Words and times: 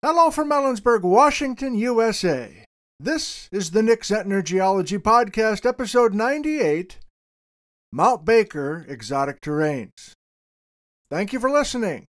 Hello 0.00 0.30
from 0.30 0.50
Ellensburg, 0.50 1.02
Washington, 1.02 1.74
USA. 1.74 2.62
This 3.00 3.48
is 3.50 3.72
the 3.72 3.82
Nick 3.82 4.02
Zentner 4.02 4.44
Geology 4.44 4.96
Podcast, 4.96 5.66
episode 5.66 6.14
98 6.14 6.98
Mount 7.90 8.24
Baker 8.24 8.86
Exotic 8.88 9.40
Terranes. 9.40 10.12
Thank 11.10 11.32
you 11.32 11.40
for 11.40 11.50
listening. 11.50 12.04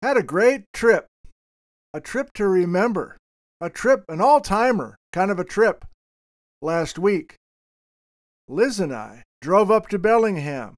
Had 0.00 0.16
a 0.16 0.22
great 0.22 0.62
trip. 0.72 1.04
A 1.92 2.00
trip 2.00 2.32
to 2.36 2.48
remember. 2.48 3.18
A 3.60 3.68
trip, 3.68 4.06
an 4.08 4.22
all 4.22 4.40
timer 4.40 4.96
kind 5.12 5.30
of 5.30 5.38
a 5.38 5.44
trip 5.44 5.84
last 6.62 6.98
week. 6.98 7.34
Liz 8.48 8.80
and 8.80 8.94
I 8.94 9.22
drove 9.42 9.70
up 9.70 9.88
to 9.88 9.98
Bellingham, 9.98 10.76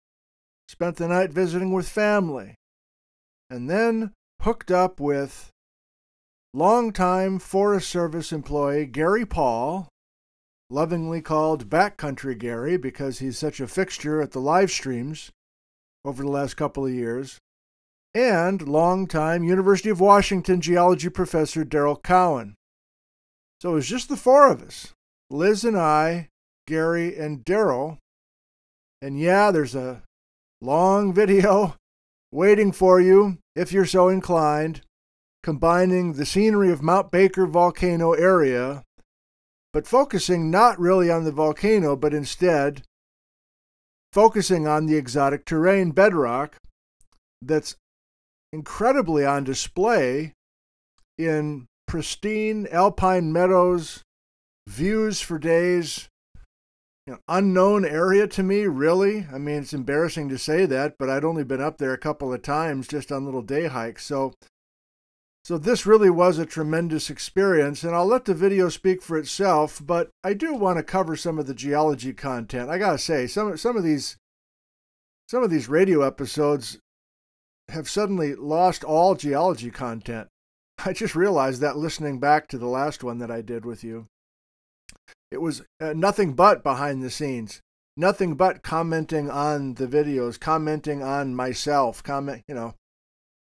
spent 0.66 0.96
the 0.96 1.06
night 1.06 1.30
visiting 1.30 1.72
with 1.72 1.88
family, 1.88 2.56
and 3.50 3.70
then 3.70 4.14
hooked 4.42 4.70
up 4.70 5.00
with 5.00 5.50
longtime 6.54 7.38
Forest 7.38 7.88
Service 7.88 8.32
employee 8.32 8.86
Gary 8.86 9.26
Paul, 9.26 9.88
lovingly 10.70 11.20
called 11.20 11.68
Backcountry 11.68 12.38
Gary 12.38 12.76
because 12.76 13.18
he's 13.18 13.38
such 13.38 13.60
a 13.60 13.68
fixture 13.68 14.20
at 14.20 14.32
the 14.32 14.40
live 14.40 14.70
streams 14.70 15.30
over 16.04 16.22
the 16.22 16.30
last 16.30 16.54
couple 16.54 16.86
of 16.86 16.92
years, 16.92 17.38
and 18.14 18.66
longtime 18.66 19.44
University 19.44 19.90
of 19.90 20.00
Washington 20.00 20.60
geology 20.60 21.08
professor 21.08 21.64
Darrell 21.64 21.96
Cowan. 21.96 22.54
So 23.60 23.72
it 23.72 23.74
was 23.74 23.88
just 23.88 24.08
the 24.08 24.16
four 24.16 24.50
of 24.50 24.62
us 24.62 24.92
Liz 25.30 25.64
and 25.64 25.76
I, 25.76 26.28
Gary, 26.66 27.16
and 27.16 27.44
Darrell. 27.44 27.98
And 29.02 29.18
yeah, 29.18 29.50
there's 29.50 29.74
a 29.74 30.02
long 30.60 31.12
video 31.14 31.74
waiting 32.30 32.72
for 32.72 33.00
you 33.00 33.38
if 33.54 33.72
you're 33.72 33.86
so 33.86 34.08
inclined, 34.08 34.82
combining 35.42 36.14
the 36.14 36.26
scenery 36.26 36.70
of 36.70 36.82
Mount 36.82 37.10
Baker 37.10 37.46
volcano 37.46 38.12
area, 38.12 38.84
but 39.72 39.86
focusing 39.86 40.50
not 40.50 40.78
really 40.78 41.10
on 41.10 41.24
the 41.24 41.32
volcano, 41.32 41.96
but 41.96 42.14
instead 42.14 42.82
focusing 44.12 44.66
on 44.66 44.86
the 44.86 44.96
exotic 44.96 45.44
terrane 45.44 45.94
bedrock 45.94 46.56
that's 47.42 47.76
incredibly 48.52 49.24
on 49.24 49.44
display 49.44 50.32
in 51.16 51.66
pristine 51.86 52.66
alpine 52.70 53.32
meadows, 53.32 54.02
views 54.66 55.20
for 55.20 55.38
days, 55.38 56.08
you 57.08 57.14
know, 57.14 57.20
unknown 57.26 57.86
area 57.86 58.26
to 58.26 58.42
me, 58.42 58.66
really. 58.66 59.26
I 59.32 59.38
mean, 59.38 59.62
it's 59.62 59.72
embarrassing 59.72 60.28
to 60.28 60.36
say 60.36 60.66
that, 60.66 60.96
but 60.98 61.08
I'd 61.08 61.24
only 61.24 61.42
been 61.42 61.62
up 61.62 61.78
there 61.78 61.94
a 61.94 61.98
couple 61.98 62.34
of 62.34 62.42
times 62.42 62.86
just 62.86 63.10
on 63.10 63.24
little 63.24 63.40
day 63.40 63.68
hikes. 63.68 64.04
So, 64.04 64.34
so 65.42 65.56
this 65.56 65.86
really 65.86 66.10
was 66.10 66.36
a 66.36 66.44
tremendous 66.44 67.08
experience, 67.08 67.82
and 67.82 67.96
I'll 67.96 68.04
let 68.04 68.26
the 68.26 68.34
video 68.34 68.68
speak 68.68 69.00
for 69.00 69.16
itself. 69.16 69.80
But 69.82 70.10
I 70.22 70.34
do 70.34 70.52
want 70.52 70.76
to 70.76 70.82
cover 70.82 71.16
some 71.16 71.38
of 71.38 71.46
the 71.46 71.54
geology 71.54 72.12
content. 72.12 72.68
I 72.68 72.76
gotta 72.76 72.98
say, 72.98 73.26
some 73.26 73.56
some 73.56 73.78
of 73.78 73.84
these 73.84 74.18
some 75.30 75.42
of 75.42 75.48
these 75.48 75.66
radio 75.66 76.02
episodes 76.02 76.76
have 77.70 77.88
suddenly 77.88 78.34
lost 78.34 78.84
all 78.84 79.14
geology 79.14 79.70
content. 79.70 80.28
I 80.84 80.92
just 80.92 81.16
realized 81.16 81.62
that 81.62 81.78
listening 81.78 82.20
back 82.20 82.48
to 82.48 82.58
the 82.58 82.68
last 82.68 83.02
one 83.02 83.16
that 83.20 83.30
I 83.30 83.40
did 83.40 83.64
with 83.64 83.82
you. 83.82 84.08
It 85.30 85.40
was 85.40 85.62
uh, 85.80 85.92
nothing 85.94 86.34
but 86.34 86.62
behind 86.62 87.02
the 87.02 87.10
scenes, 87.10 87.60
nothing 87.96 88.34
but 88.34 88.62
commenting 88.62 89.30
on 89.30 89.74
the 89.74 89.86
videos, 89.86 90.40
commenting 90.40 91.02
on 91.02 91.34
myself, 91.34 92.02
comment, 92.02 92.42
you 92.48 92.54
know. 92.54 92.74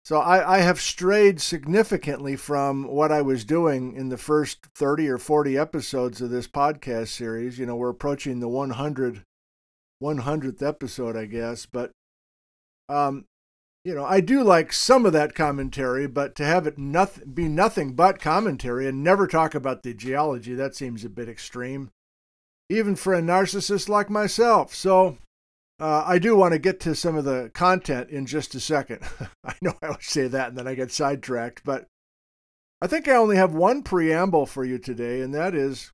So 0.04 0.18
I, 0.18 0.56
I 0.56 0.58
have 0.60 0.80
strayed 0.80 1.40
significantly 1.40 2.34
from 2.34 2.84
what 2.84 3.12
I 3.12 3.22
was 3.22 3.44
doing 3.44 3.94
in 3.94 4.08
the 4.08 4.16
first 4.16 4.66
30 4.74 5.08
or 5.08 5.18
40 5.18 5.58
episodes 5.58 6.20
of 6.20 6.30
this 6.30 6.48
podcast 6.48 7.08
series. 7.08 7.58
You 7.58 7.66
know, 7.66 7.76
we're 7.76 7.90
approaching 7.90 8.40
the 8.40 8.48
100, 8.48 9.24
100th 10.02 10.62
episode, 10.62 11.16
I 11.16 11.26
guess. 11.26 11.66
But 11.66 11.92
um, 12.88 13.26
you 13.84 13.94
know, 13.94 14.04
I 14.04 14.20
do 14.20 14.42
like 14.42 14.72
some 14.72 15.06
of 15.06 15.12
that 15.14 15.34
commentary, 15.34 16.06
but 16.06 16.34
to 16.36 16.44
have 16.44 16.66
it 16.66 16.76
nothing, 16.76 17.32
be 17.32 17.48
nothing 17.48 17.94
but 17.94 18.20
commentary 18.20 18.86
and 18.86 19.02
never 19.02 19.26
talk 19.26 19.54
about 19.54 19.82
the 19.82 19.94
geology, 19.94 20.54
that 20.54 20.74
seems 20.74 21.04
a 21.04 21.08
bit 21.08 21.28
extreme, 21.28 21.90
even 22.68 22.94
for 22.94 23.14
a 23.14 23.22
narcissist 23.22 23.88
like 23.88 24.10
myself. 24.10 24.74
So 24.74 25.16
uh, 25.78 26.04
I 26.06 26.18
do 26.18 26.36
want 26.36 26.52
to 26.52 26.58
get 26.58 26.78
to 26.80 26.94
some 26.94 27.16
of 27.16 27.24
the 27.24 27.50
content 27.54 28.10
in 28.10 28.26
just 28.26 28.54
a 28.54 28.60
second. 28.60 29.00
I 29.44 29.54
know 29.62 29.72
I 29.82 29.86
always 29.86 30.06
say 30.06 30.28
that 30.28 30.50
and 30.50 30.58
then 30.58 30.68
I 30.68 30.74
get 30.74 30.92
sidetracked, 30.92 31.62
but 31.64 31.86
I 32.82 32.86
think 32.86 33.08
I 33.08 33.14
only 33.16 33.36
have 33.36 33.54
one 33.54 33.82
preamble 33.82 34.44
for 34.44 34.64
you 34.64 34.78
today, 34.78 35.20
and 35.20 35.34
that 35.34 35.54
is 35.54 35.90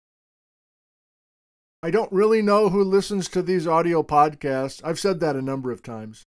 I 1.82 1.90
don't 1.90 2.12
really 2.12 2.42
know 2.42 2.68
who 2.68 2.82
listens 2.82 3.28
to 3.28 3.42
these 3.42 3.66
audio 3.66 4.02
podcasts. 4.02 4.80
I've 4.82 4.98
said 4.98 5.20
that 5.20 5.36
a 5.36 5.42
number 5.42 5.70
of 5.70 5.84
times. 5.84 6.24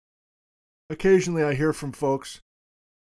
Occasionally, 0.89 1.43
I 1.43 1.53
hear 1.53 1.73
from 1.73 1.91
folks 1.91 2.41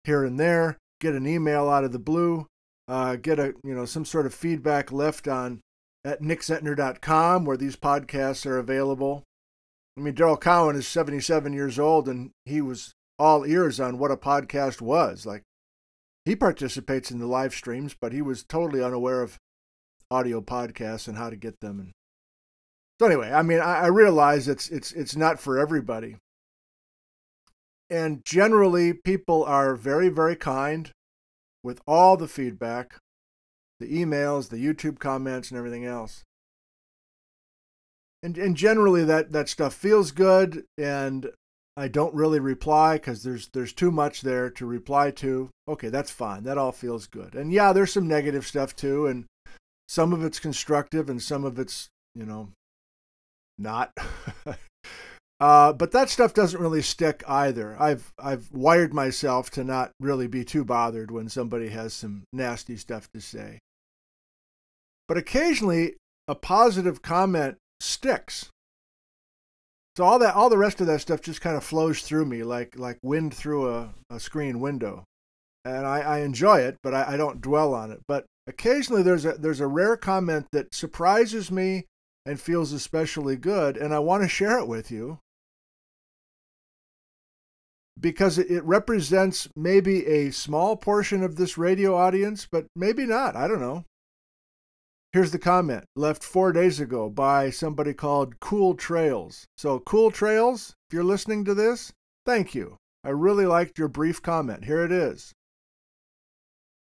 here 0.05 0.25
and 0.25 0.39
there, 0.39 0.79
get 1.01 1.15
an 1.15 1.27
email 1.27 1.69
out 1.69 1.85
of 1.85 1.93
the 1.93 1.99
blue, 1.99 2.47
uh, 2.89 3.17
get 3.17 3.39
a 3.39 3.55
you 3.65 3.75
know 3.75 3.85
some 3.85 4.05
sort 4.05 4.27
of 4.27 4.35
feedback 4.35 4.93
left 4.93 5.29
on 5.29 5.61
at 6.05 6.23
nickzentner.com 6.23 7.45
where 7.45 7.57
these 7.57 7.77
podcasts 7.77 8.47
are 8.47 8.59
available. 8.59 9.25
I 9.97 10.03
mean, 10.03 10.15
Daryl 10.15 10.41
Cowan 10.41 10.77
is 10.77 10.87
77 10.87 11.53
years 11.53 11.79
old, 11.79 12.09
and 12.09 12.31
he 12.45 12.61
was 12.61 12.93
all 13.19 13.47
ears 13.47 13.81
on 13.81 13.99
what 13.99 14.11
a 14.11 14.17
podcast 14.17 14.81
was. 14.81 15.25
Like, 15.25 15.43
he 16.25 16.37
participates 16.37 17.11
in 17.11 17.19
the 17.19 17.27
live 17.27 17.55
streams, 17.55 17.97
but 17.99 18.13
he 18.13 18.21
was 18.21 18.45
totally 18.45 18.83
unaware 18.83 19.23
of 19.23 19.39
audio 20.11 20.41
podcasts 20.41 21.09
and 21.09 21.17
how 21.17 21.31
to 21.31 21.37
get 21.37 21.61
them. 21.61 21.81
And 21.81 21.93
so, 23.01 23.07
anyway, 23.07 23.33
I 23.33 23.43
mean, 23.43 23.61
I, 23.61 23.83
I 23.83 23.87
realize 23.87 24.49
it's 24.49 24.69
it's 24.69 24.93
it's 24.93 25.17
not 25.17 25.41
for 25.41 25.59
everybody, 25.59 26.17
and 27.89 28.25
generally, 28.25 28.93
people 28.93 29.45
are 29.45 29.77
very, 29.77 30.09
very 30.09 30.37
kind 30.37 30.91
with 31.63 31.81
all 31.87 32.17
the 32.17 32.29
feedback, 32.29 32.99
the 33.81 33.87
emails, 33.87 34.49
the 34.49 34.57
YouTube 34.57 34.99
comments, 34.99 35.51
and 35.51 35.59
everything 35.59 35.85
else. 35.85 36.25
And, 38.23 38.37
and 38.39 38.57
generally, 38.57 39.05
that, 39.05 39.33
that 39.33 39.49
stuff 39.49 39.75
feels 39.75 40.11
good, 40.11 40.65
and 40.77 41.31
I 41.77 41.89
don't 41.89 42.15
really 42.15 42.41
reply 42.41 42.95
because 42.95 43.23
there's 43.23 43.49
there's 43.49 43.75
too 43.75 43.91
much 43.91 44.23
there 44.23 44.49
to 44.51 44.65
reply 44.65 45.11
to. 45.13 45.51
Okay, 45.69 45.91
that's 45.91 46.11
fine. 46.11 46.45
That 46.45 46.57
all 46.57 46.73
feels 46.73 47.07
good. 47.07 47.35
And 47.35 47.53
yeah, 47.53 47.73
there's 47.73 47.93
some 47.93 48.09
negative 48.09 48.47
stuff 48.47 48.75
too, 48.75 49.07
and 49.07 49.27
some 49.87 50.13
of 50.15 50.25
it's 50.25 50.39
constructive, 50.39 51.11
and 51.11 51.23
some 51.23 51.45
of 51.45 51.59
it's 51.59 51.89
you 52.15 52.25
know 52.25 52.49
not. 53.59 53.93
Uh, 55.39 55.73
but 55.73 55.93
that 55.93 56.09
stuff 56.09 56.33
doesn't 56.33 56.61
really 56.61 56.81
stick 56.81 57.23
either. 57.29 57.77
I've 57.79 58.13
I've 58.19 58.51
wired 58.53 58.95
myself 58.95 59.51
to 59.51 59.65
not 59.65 59.91
really 60.01 60.27
be 60.27 60.45
too 60.45 60.65
bothered 60.65 61.11
when 61.11 61.29
somebody 61.29 61.69
has 61.69 61.93
some 61.93 62.25
nasty 62.33 62.77
stuff 62.77 63.11
to 63.13 63.21
say. 63.21 63.59
But 65.09 65.19
occasionally 65.19 65.97
a 66.27 66.35
positive 66.35 67.03
comment 67.03 67.57
sticks. 67.81 68.49
So 69.97 70.05
all 70.05 70.19
that 70.21 70.35
all 70.35 70.49
the 70.49 70.59
rest 70.59 70.81
of 70.81 70.87
that 70.87 71.03
stuff 71.03 71.21
just 71.21 71.43
kind 71.43 71.57
of 71.57 71.65
flows 71.65 72.01
through 72.01 72.25
me 72.25 72.43
like 72.43 72.79
like 72.79 72.99
wind 73.03 73.35
through 73.35 73.69
a, 73.69 73.95
a 74.09 74.19
screen 74.19 74.61
window. 74.61 75.05
And 75.67 75.85
I, 75.85 76.01
I 76.01 76.19
enjoy 76.21 76.61
it, 76.61 76.77
but 76.83 76.95
I, 76.95 77.15
I 77.15 77.17
don't 77.17 77.43
dwell 77.43 77.75
on 77.75 77.91
it. 77.91 78.01
But 78.09 78.25
occasionally 78.47 79.03
there's 79.03 79.27
a 79.27 79.33
there's 79.33 79.61
a 79.61 79.67
rare 79.67 79.99
comment 79.99 80.47
that 80.53 80.75
surprises 80.75 81.51
me 81.51 81.85
and 82.25 82.41
feels 82.41 82.73
especially 82.73 83.37
good, 83.37 83.77
and 83.77 83.93
I 83.93 83.99
want 83.99 84.23
to 84.23 84.29
share 84.29 84.59
it 84.59 84.67
with 84.67 84.91
you 84.91 85.19
because 87.99 88.39
it 88.39 88.63
represents 88.65 89.49
maybe 89.57 90.07
a 90.07 90.31
small 90.31 90.77
portion 90.77 91.23
of 91.23 91.37
this 91.37 91.57
radio 91.57 91.97
audience, 91.97 92.47
but 92.51 92.67
maybe 92.75 93.07
not. 93.07 93.37
I 93.37 93.49
don't 93.49 93.61
know. 93.61 93.85
Here's 95.13 95.31
the 95.31 95.39
comment 95.39 95.85
left 95.97 96.23
four 96.23 96.53
days 96.53 96.79
ago 96.79 97.09
by 97.09 97.49
somebody 97.51 97.95
called 97.95 98.39
Cool 98.41 98.75
Trails. 98.75 99.47
So, 99.57 99.79
Cool 99.79 100.11
Trails, 100.11 100.75
if 100.91 100.95
you're 100.95 101.05
listening 101.05 101.45
to 101.47 101.55
this, 101.55 101.93
thank 102.27 102.55
you. 102.55 102.77
I 103.03 103.11
really 103.11 103.47
liked 103.47 103.79
your 103.79 103.89
brief 103.89 104.21
comment. 104.21 104.65
Here 104.65 104.85
it 104.85 104.93
is. 104.93 105.33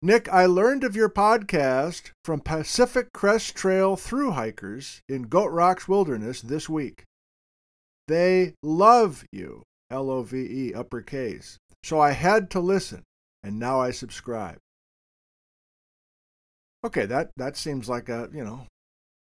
Nick, 0.02 0.28
I 0.30 0.46
learned 0.46 0.82
of 0.82 0.96
your 0.96 1.08
podcast 1.08 2.10
from 2.24 2.40
Pacific 2.40 3.12
Crest 3.12 3.54
Trail 3.54 3.96
through 3.96 4.32
hikers 4.32 5.02
in 5.08 5.22
Goat 5.22 5.50
Rocks 5.50 5.86
Wilderness 5.86 6.40
this 6.40 6.68
week. 6.68 7.04
They 8.08 8.54
love 8.62 9.24
you. 9.30 9.62
L 9.90 10.10
O 10.10 10.22
V 10.22 10.36
E 10.38 10.74
uppercase. 10.74 11.58
So 11.82 12.00
I 12.00 12.12
had 12.12 12.50
to 12.50 12.60
listen, 12.60 13.02
and 13.42 13.58
now 13.58 13.80
I 13.80 13.90
subscribe. 13.90 14.58
Okay, 16.84 17.06
that, 17.06 17.30
that 17.36 17.56
seems 17.56 17.88
like 17.88 18.08
a, 18.08 18.28
you 18.32 18.44
know, 18.44 18.66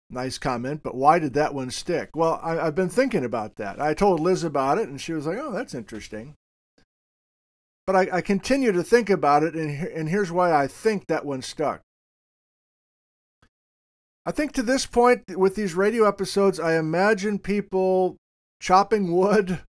nice 0.09 0.37
comment, 0.37 0.81
but 0.83 0.95
why 0.95 1.19
did 1.19 1.33
that 1.33 1.53
one 1.53 1.71
stick? 1.71 2.09
Well, 2.15 2.39
I, 2.43 2.55
have 2.55 2.75
been 2.75 2.89
thinking 2.89 3.25
about 3.25 3.55
that. 3.55 3.81
I 3.81 3.93
told 3.93 4.19
Liz 4.19 4.43
about 4.43 4.77
it, 4.77 4.89
and 4.89 4.99
she 4.99 5.13
was 5.13 5.25
like, 5.25 5.37
oh, 5.37 5.51
that's 5.51 5.73
interesting. 5.73 6.35
but 7.85 7.95
I, 7.95 8.17
I 8.17 8.21
continue 8.21 8.71
to 8.71 8.83
think 8.83 9.09
about 9.09 9.43
it, 9.43 9.55
and, 9.55 9.87
and 9.87 10.09
here's 10.09 10.31
why 10.31 10.53
I 10.53 10.67
think 10.67 11.07
that 11.07 11.25
one 11.25 11.41
stuck. 11.41 11.81
I 14.25 14.31
think 14.31 14.51
to 14.53 14.61
this 14.63 14.85
point, 14.85 15.23
with 15.37 15.55
these 15.55 15.73
radio 15.73 16.07
episodes, 16.07 16.59
I 16.59 16.77
imagine 16.77 17.39
people 17.39 18.17
chopping 18.61 19.11
wood, 19.11 19.61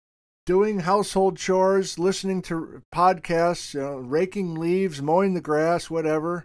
doing 0.49 0.79
household 0.79 1.37
chores, 1.37 1.99
listening 1.99 2.41
to 2.41 2.81
podcasts, 2.91 3.75
you 3.75 3.79
know, 3.81 3.97
raking 3.97 4.55
leaves, 4.55 4.99
mowing 4.99 5.35
the 5.35 5.41
grass, 5.41 5.91
whatever, 5.91 6.43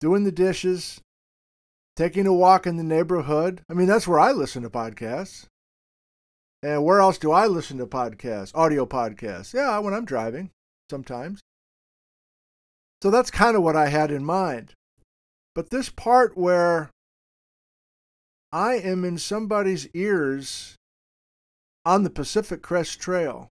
doing 0.00 0.22
the 0.22 0.30
dishes, 0.30 1.00
taking 1.96 2.24
a 2.24 2.32
walk 2.32 2.68
in 2.68 2.76
the 2.76 2.84
neighborhood. 2.84 3.60
I 3.68 3.74
mean, 3.74 3.88
that's 3.88 4.06
where 4.06 4.20
I 4.20 4.30
listen 4.30 4.62
to 4.62 4.70
podcasts. 4.70 5.46
And 6.62 6.84
where 6.84 7.00
else 7.00 7.18
do 7.18 7.32
I 7.32 7.48
listen 7.48 7.78
to 7.78 7.86
podcasts, 7.88 8.52
audio 8.54 8.86
podcasts? 8.86 9.52
Yeah, 9.52 9.76
when 9.80 9.92
I'm 9.92 10.04
driving 10.04 10.50
sometimes. 10.88 11.40
So 13.02 13.10
that's 13.10 13.32
kind 13.32 13.56
of 13.56 13.64
what 13.64 13.74
I 13.74 13.88
had 13.88 14.12
in 14.12 14.24
mind. 14.24 14.74
But 15.52 15.70
this 15.70 15.88
part 15.88 16.38
where 16.38 16.90
I 18.52 18.74
am 18.74 19.04
in 19.04 19.18
somebody's 19.18 19.88
ears 19.94 20.76
on 21.84 22.02
the 22.02 22.10
Pacific 22.10 22.62
Crest 22.62 23.00
Trail. 23.00 23.48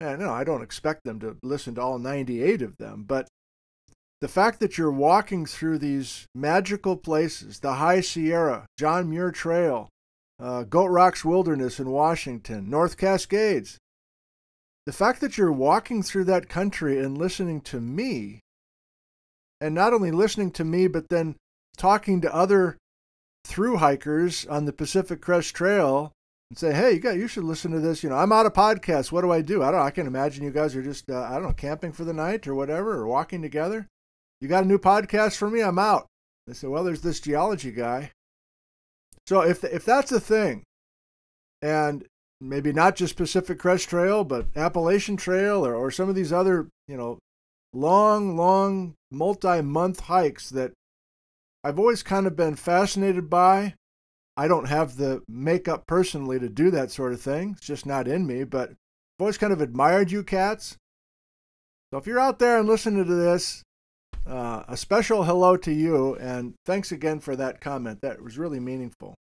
And 0.00 0.22
I 0.22 0.44
don't 0.44 0.62
expect 0.62 1.04
them 1.04 1.20
to 1.20 1.36
listen 1.42 1.74
to 1.74 1.82
all 1.82 1.98
98 1.98 2.62
of 2.62 2.76
them, 2.78 3.04
but 3.06 3.28
the 4.20 4.28
fact 4.28 4.60
that 4.60 4.76
you're 4.76 4.90
walking 4.90 5.46
through 5.46 5.78
these 5.78 6.26
magical 6.34 6.96
places, 6.96 7.60
the 7.60 7.74
High 7.74 8.00
Sierra, 8.00 8.66
John 8.78 9.08
Muir 9.08 9.30
Trail, 9.30 9.88
uh, 10.38 10.64
Goat 10.64 10.88
Rocks 10.88 11.24
Wilderness 11.24 11.80
in 11.80 11.90
Washington, 11.90 12.68
North 12.68 12.96
Cascades. 12.96 13.78
The 14.86 14.92
fact 14.92 15.20
that 15.20 15.38
you're 15.38 15.52
walking 15.52 16.02
through 16.02 16.24
that 16.24 16.48
country 16.48 16.98
and 16.98 17.16
listening 17.16 17.60
to 17.62 17.80
me, 17.80 18.40
and 19.60 19.74
not 19.74 19.92
only 19.92 20.10
listening 20.10 20.50
to 20.52 20.64
me, 20.64 20.86
but 20.86 21.08
then 21.08 21.36
talking 21.76 22.20
to 22.22 22.34
other 22.34 22.76
through 23.44 23.78
hikers 23.78 24.46
on 24.46 24.64
the 24.64 24.72
Pacific 24.72 25.20
Crest 25.20 25.54
Trail 25.54 26.12
and 26.50 26.58
say, 26.58 26.72
"Hey, 26.72 26.92
you 26.92 27.00
got 27.00 27.16
you 27.16 27.28
should 27.28 27.44
listen 27.44 27.70
to 27.72 27.80
this. 27.80 28.02
You 28.02 28.10
know, 28.10 28.16
I'm 28.16 28.32
out 28.32 28.46
of 28.46 28.52
podcasts. 28.52 29.10
What 29.10 29.22
do 29.22 29.30
I 29.30 29.40
do? 29.40 29.62
I 29.62 29.70
don't. 29.70 29.80
I 29.80 29.90
can 29.90 30.06
imagine 30.06 30.44
you 30.44 30.50
guys 30.50 30.76
are 30.76 30.82
just 30.82 31.10
uh, 31.10 31.22
I 31.22 31.34
don't 31.34 31.44
know 31.44 31.52
camping 31.52 31.92
for 31.92 32.04
the 32.04 32.12
night 32.12 32.46
or 32.46 32.54
whatever, 32.54 32.94
or 32.94 33.06
walking 33.06 33.42
together. 33.42 33.86
You 34.40 34.48
got 34.48 34.64
a 34.64 34.68
new 34.68 34.78
podcast 34.78 35.36
for 35.36 35.50
me? 35.50 35.62
I'm 35.62 35.78
out." 35.78 36.06
They 36.46 36.52
say, 36.52 36.68
"Well, 36.68 36.84
there's 36.84 37.02
this 37.02 37.20
geology 37.20 37.72
guy. 37.72 38.12
So 39.26 39.42
if 39.42 39.62
if 39.64 39.84
that's 39.84 40.12
a 40.12 40.20
thing, 40.20 40.64
and 41.62 42.04
maybe 42.40 42.72
not 42.72 42.96
just 42.96 43.16
Pacific 43.16 43.58
Crest 43.58 43.88
Trail, 43.88 44.24
but 44.24 44.46
Appalachian 44.56 45.16
Trail 45.16 45.64
or, 45.64 45.74
or 45.74 45.90
some 45.90 46.08
of 46.08 46.14
these 46.14 46.32
other, 46.32 46.68
you 46.88 46.96
know, 46.96 47.18
long, 47.72 48.36
long, 48.36 48.94
multi-month 49.10 50.00
hikes 50.00 50.50
that 50.50 50.72
I've 51.62 51.78
always 51.78 52.02
kind 52.02 52.26
of 52.26 52.36
been 52.36 52.56
fascinated 52.56 53.28
by. 53.28 53.74
I 54.36 54.48
don't 54.48 54.68
have 54.68 54.96
the 54.96 55.22
makeup 55.28 55.86
personally 55.86 56.38
to 56.38 56.48
do 56.48 56.70
that 56.70 56.90
sort 56.90 57.12
of 57.12 57.20
thing. 57.20 57.54
It's 57.56 57.66
just 57.66 57.86
not 57.86 58.08
in 58.08 58.26
me, 58.26 58.44
but 58.44 58.70
I've 58.70 58.76
always 59.20 59.38
kind 59.38 59.52
of 59.52 59.60
admired 59.60 60.10
you 60.10 60.22
cats. 60.22 60.76
So 61.92 61.98
if 61.98 62.06
you're 62.06 62.20
out 62.20 62.38
there 62.38 62.58
and 62.58 62.68
listening 62.68 63.04
to 63.04 63.14
this, 63.14 63.62
uh, 64.26 64.62
a 64.68 64.76
special 64.76 65.24
hello 65.24 65.56
to 65.56 65.72
you, 65.72 66.14
and 66.16 66.54
thanks 66.64 66.92
again 66.92 67.20
for 67.20 67.34
that 67.36 67.60
comment. 67.60 68.00
That 68.02 68.22
was 68.22 68.38
really 68.38 68.60
meaningful. 68.60 69.14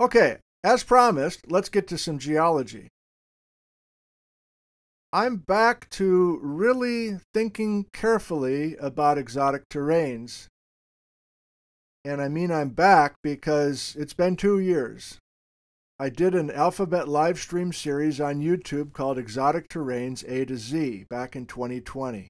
Okay, 0.00 0.38
as 0.62 0.84
promised, 0.84 1.50
let's 1.50 1.70
get 1.70 1.88
to 1.88 1.98
some 1.98 2.18
geology. 2.18 2.88
I'm 5.12 5.36
back 5.36 5.88
to 5.90 6.38
really 6.42 7.18
thinking 7.32 7.86
carefully 7.92 8.76
about 8.76 9.16
exotic 9.16 9.62
terranes. 9.70 10.48
And 12.06 12.22
I 12.22 12.28
mean 12.28 12.52
I'm 12.52 12.68
back 12.68 13.16
because 13.20 13.96
it's 13.98 14.14
been 14.14 14.36
two 14.36 14.60
years. 14.60 15.18
I 15.98 16.08
did 16.08 16.36
an 16.36 16.52
alphabet 16.52 17.08
live 17.08 17.36
stream 17.36 17.72
series 17.72 18.20
on 18.20 18.40
YouTube 18.40 18.92
called 18.92 19.18
Exotic 19.18 19.68
Terranes 19.68 20.22
A 20.28 20.44
to 20.44 20.56
Z 20.56 21.06
back 21.10 21.34
in 21.34 21.46
2020. 21.46 22.28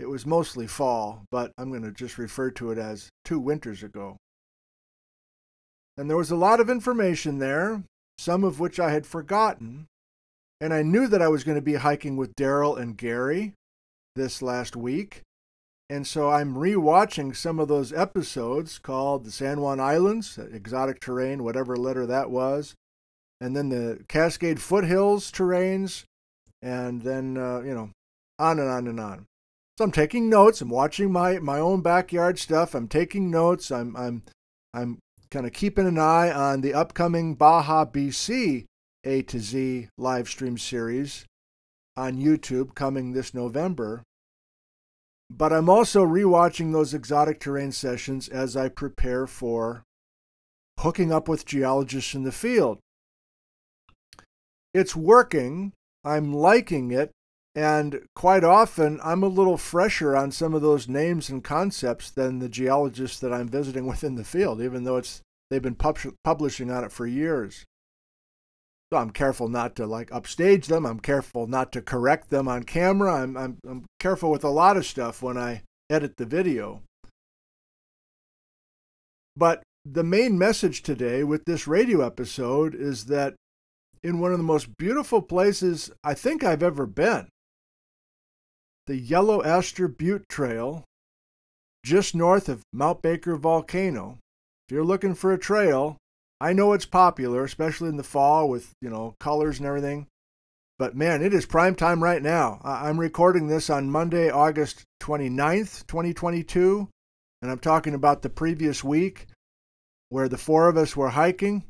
It 0.00 0.06
was 0.06 0.26
mostly 0.26 0.66
fall, 0.66 1.22
but 1.30 1.52
I'm 1.56 1.70
going 1.70 1.84
to 1.84 1.92
just 1.92 2.18
refer 2.18 2.50
to 2.50 2.72
it 2.72 2.78
as 2.78 3.08
two 3.24 3.38
winters 3.38 3.84
ago. 3.84 4.16
And 5.96 6.10
there 6.10 6.16
was 6.16 6.32
a 6.32 6.36
lot 6.36 6.58
of 6.58 6.68
information 6.68 7.38
there, 7.38 7.84
some 8.18 8.42
of 8.42 8.58
which 8.58 8.80
I 8.80 8.90
had 8.90 9.06
forgotten. 9.06 9.86
And 10.60 10.74
I 10.74 10.82
knew 10.82 11.06
that 11.06 11.22
I 11.22 11.28
was 11.28 11.44
going 11.44 11.56
to 11.56 11.62
be 11.62 11.74
hiking 11.74 12.16
with 12.16 12.34
Daryl 12.34 12.76
and 12.76 12.96
Gary 12.96 13.52
this 14.16 14.42
last 14.42 14.74
week. 14.74 15.22
And 15.90 16.06
so 16.06 16.30
I'm 16.30 16.54
rewatching 16.54 17.36
some 17.36 17.58
of 17.58 17.68
those 17.68 17.92
episodes 17.92 18.78
called 18.78 19.24
the 19.24 19.30
San 19.30 19.60
Juan 19.60 19.78
Islands, 19.78 20.38
exotic 20.38 21.00
terrane, 21.00 21.42
whatever 21.42 21.76
letter 21.76 22.06
that 22.06 22.30
was, 22.30 22.74
and 23.40 23.54
then 23.54 23.68
the 23.68 24.04
Cascade 24.08 24.60
Foothills 24.60 25.30
terranes, 25.30 26.04
and 26.62 27.02
then, 27.02 27.36
uh, 27.36 27.60
you 27.60 27.74
know, 27.74 27.90
on 28.38 28.58
and 28.58 28.68
on 28.68 28.86
and 28.86 29.00
on. 29.00 29.26
So 29.78 29.84
I'm 29.84 29.92
taking 29.92 30.28
notes. 30.28 30.60
I'm 30.60 30.68
watching 30.68 31.10
my, 31.10 31.38
my 31.38 31.58
own 31.58 31.80
backyard 31.80 32.38
stuff. 32.38 32.74
I'm 32.74 32.88
taking 32.88 33.30
notes. 33.30 33.70
I'm 33.70 33.96
I'm 33.96 34.22
I'm 34.74 34.98
kind 35.30 35.46
of 35.46 35.52
keeping 35.52 35.86
an 35.86 35.98
eye 35.98 36.30
on 36.30 36.60
the 36.60 36.74
upcoming 36.74 37.34
Baja 37.34 37.86
BC 37.86 38.66
A 39.04 39.22
to 39.22 39.40
Z 39.40 39.88
live 39.96 40.28
stream 40.28 40.58
series 40.58 41.24
on 41.96 42.18
YouTube 42.18 42.74
coming 42.74 43.12
this 43.12 43.32
November. 43.32 44.02
But 45.34 45.50
I'm 45.50 45.70
also 45.70 46.04
rewatching 46.04 46.72
those 46.72 46.92
exotic 46.92 47.40
terrane 47.40 47.72
sessions 47.72 48.28
as 48.28 48.54
I 48.54 48.68
prepare 48.68 49.26
for 49.26 49.82
hooking 50.80 51.10
up 51.10 51.26
with 51.26 51.46
geologists 51.46 52.14
in 52.14 52.24
the 52.24 52.32
field. 52.32 52.78
It's 54.74 54.94
working. 54.94 55.72
I'm 56.04 56.34
liking 56.34 56.90
it. 56.90 57.12
And 57.54 58.06
quite 58.14 58.44
often, 58.44 59.00
I'm 59.02 59.22
a 59.22 59.28
little 59.28 59.56
fresher 59.56 60.14
on 60.14 60.32
some 60.32 60.52
of 60.52 60.60
those 60.60 60.88
names 60.88 61.30
and 61.30 61.42
concepts 61.42 62.10
than 62.10 62.38
the 62.38 62.48
geologists 62.48 63.18
that 63.20 63.32
I'm 63.32 63.48
visiting 63.48 63.86
within 63.86 64.16
the 64.16 64.24
field, 64.24 64.60
even 64.60 64.84
though 64.84 64.96
it's 64.96 65.22
they've 65.50 65.62
been 65.62 65.74
pub- 65.74 66.14
publishing 66.24 66.70
on 66.70 66.84
it 66.84 66.92
for 66.92 67.06
years. 67.06 67.64
So 68.92 68.98
I'm 68.98 69.10
careful 69.10 69.48
not 69.48 69.74
to 69.76 69.86
like 69.86 70.12
upstage 70.12 70.66
them. 70.66 70.84
I'm 70.84 71.00
careful 71.00 71.46
not 71.46 71.72
to 71.72 71.80
correct 71.80 72.28
them 72.28 72.46
on 72.46 72.64
camera. 72.64 73.22
I'm, 73.22 73.38
I'm, 73.38 73.56
I'm 73.66 73.86
careful 73.98 74.30
with 74.30 74.44
a 74.44 74.50
lot 74.50 74.76
of 74.76 74.84
stuff 74.84 75.22
when 75.22 75.38
I 75.38 75.62
edit 75.88 76.18
the 76.18 76.26
video. 76.26 76.82
But 79.34 79.62
the 79.86 80.04
main 80.04 80.36
message 80.36 80.82
today 80.82 81.24
with 81.24 81.46
this 81.46 81.66
radio 81.66 82.04
episode 82.04 82.74
is 82.74 83.06
that 83.06 83.32
in 84.02 84.18
one 84.18 84.30
of 84.30 84.36
the 84.36 84.44
most 84.44 84.76
beautiful 84.76 85.22
places 85.22 85.90
I 86.04 86.12
think 86.12 86.44
I've 86.44 86.62
ever 86.62 86.84
been, 86.84 87.28
the 88.86 88.98
Yellow 88.98 89.42
Aster 89.42 89.88
Butte 89.88 90.28
Trail, 90.28 90.84
just 91.82 92.14
north 92.14 92.46
of 92.46 92.60
Mount 92.74 93.00
Baker 93.00 93.36
Volcano. 93.36 94.18
If 94.68 94.74
you're 94.74 94.84
looking 94.84 95.14
for 95.14 95.32
a 95.32 95.38
trail, 95.38 95.96
I 96.42 96.52
know 96.52 96.72
it's 96.72 96.86
popular, 96.86 97.44
especially 97.44 97.88
in 97.88 97.96
the 97.96 98.02
fall 98.02 98.48
with, 98.48 98.72
you 98.82 98.90
know, 98.90 99.14
colors 99.20 99.58
and 99.58 99.66
everything. 99.66 100.08
But 100.76 100.96
man, 100.96 101.22
it 101.22 101.32
is 101.32 101.46
prime 101.46 101.76
time 101.76 102.02
right 102.02 102.20
now. 102.20 102.60
I'm 102.64 102.98
recording 102.98 103.46
this 103.46 103.70
on 103.70 103.92
Monday, 103.92 104.28
August 104.28 104.82
29th, 105.00 105.86
2022. 105.86 106.88
And 107.40 107.50
I'm 107.50 107.60
talking 107.60 107.94
about 107.94 108.22
the 108.22 108.28
previous 108.28 108.82
week 108.82 109.28
where 110.08 110.28
the 110.28 110.36
four 110.36 110.68
of 110.68 110.76
us 110.76 110.96
were 110.96 111.10
hiking. 111.10 111.62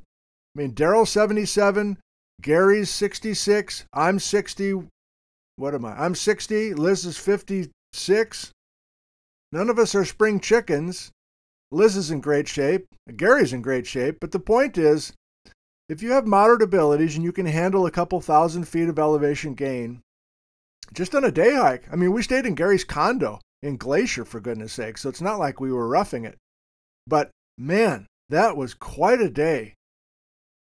I 0.56 0.58
mean, 0.58 0.72
Daryl's 0.72 1.10
77, 1.10 1.98
Gary's 2.40 2.88
66, 2.88 3.84
I'm 3.92 4.18
60, 4.18 4.88
what 5.56 5.74
am 5.74 5.84
I? 5.84 6.02
I'm 6.02 6.14
60. 6.14 6.74
Liz 6.74 7.04
is 7.04 7.18
56. 7.18 8.52
None 9.52 9.68
of 9.68 9.78
us 9.78 9.94
are 9.94 10.04
spring 10.04 10.40
chickens. 10.40 11.10
Liz 11.72 11.96
is 11.96 12.10
in 12.10 12.20
great 12.20 12.46
shape. 12.46 12.86
Gary's 13.16 13.52
in 13.52 13.62
great 13.62 13.86
shape. 13.86 14.18
But 14.20 14.30
the 14.30 14.38
point 14.38 14.76
is, 14.76 15.12
if 15.88 16.02
you 16.02 16.12
have 16.12 16.26
moderate 16.26 16.62
abilities 16.62 17.16
and 17.16 17.24
you 17.24 17.32
can 17.32 17.46
handle 17.46 17.86
a 17.86 17.90
couple 17.90 18.20
thousand 18.20 18.68
feet 18.68 18.88
of 18.88 18.98
elevation 18.98 19.54
gain, 19.54 20.00
just 20.92 21.14
on 21.14 21.24
a 21.24 21.32
day 21.32 21.54
hike. 21.54 21.84
I 21.90 21.96
mean, 21.96 22.12
we 22.12 22.22
stayed 22.22 22.46
in 22.46 22.54
Gary's 22.54 22.84
condo 22.84 23.40
in 23.62 23.76
Glacier, 23.76 24.24
for 24.24 24.40
goodness 24.40 24.72
sake, 24.72 24.98
so 24.98 25.08
it's 25.08 25.20
not 25.20 25.38
like 25.38 25.60
we 25.60 25.72
were 25.72 25.88
roughing 25.88 26.24
it. 26.24 26.36
But 27.06 27.30
man, 27.56 28.06
that 28.28 28.56
was 28.56 28.74
quite 28.74 29.20
a 29.20 29.30
day. 29.30 29.74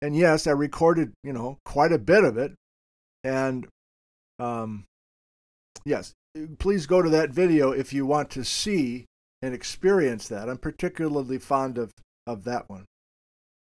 And 0.01 0.15
yes, 0.15 0.47
I 0.47 0.51
recorded, 0.51 1.13
you 1.23 1.33
know, 1.33 1.57
quite 1.65 1.91
a 1.91 1.97
bit 1.97 2.23
of 2.23 2.37
it. 2.37 2.53
And 3.23 3.67
um, 4.37 4.85
yes, 5.85 6.13
please 6.59 6.85
go 6.85 7.01
to 7.01 7.09
that 7.09 7.31
video 7.31 7.71
if 7.71 7.93
you 7.93 8.05
want 8.05 8.29
to 8.31 8.43
see 8.43 9.05
and 9.41 9.53
experience 9.53 10.27
that. 10.27 10.50
I'm 10.50 10.58
particularly 10.58 11.38
fond 11.38 11.77
of, 11.77 11.93
of 12.27 12.43
that 12.43 12.69
one. 12.69 12.86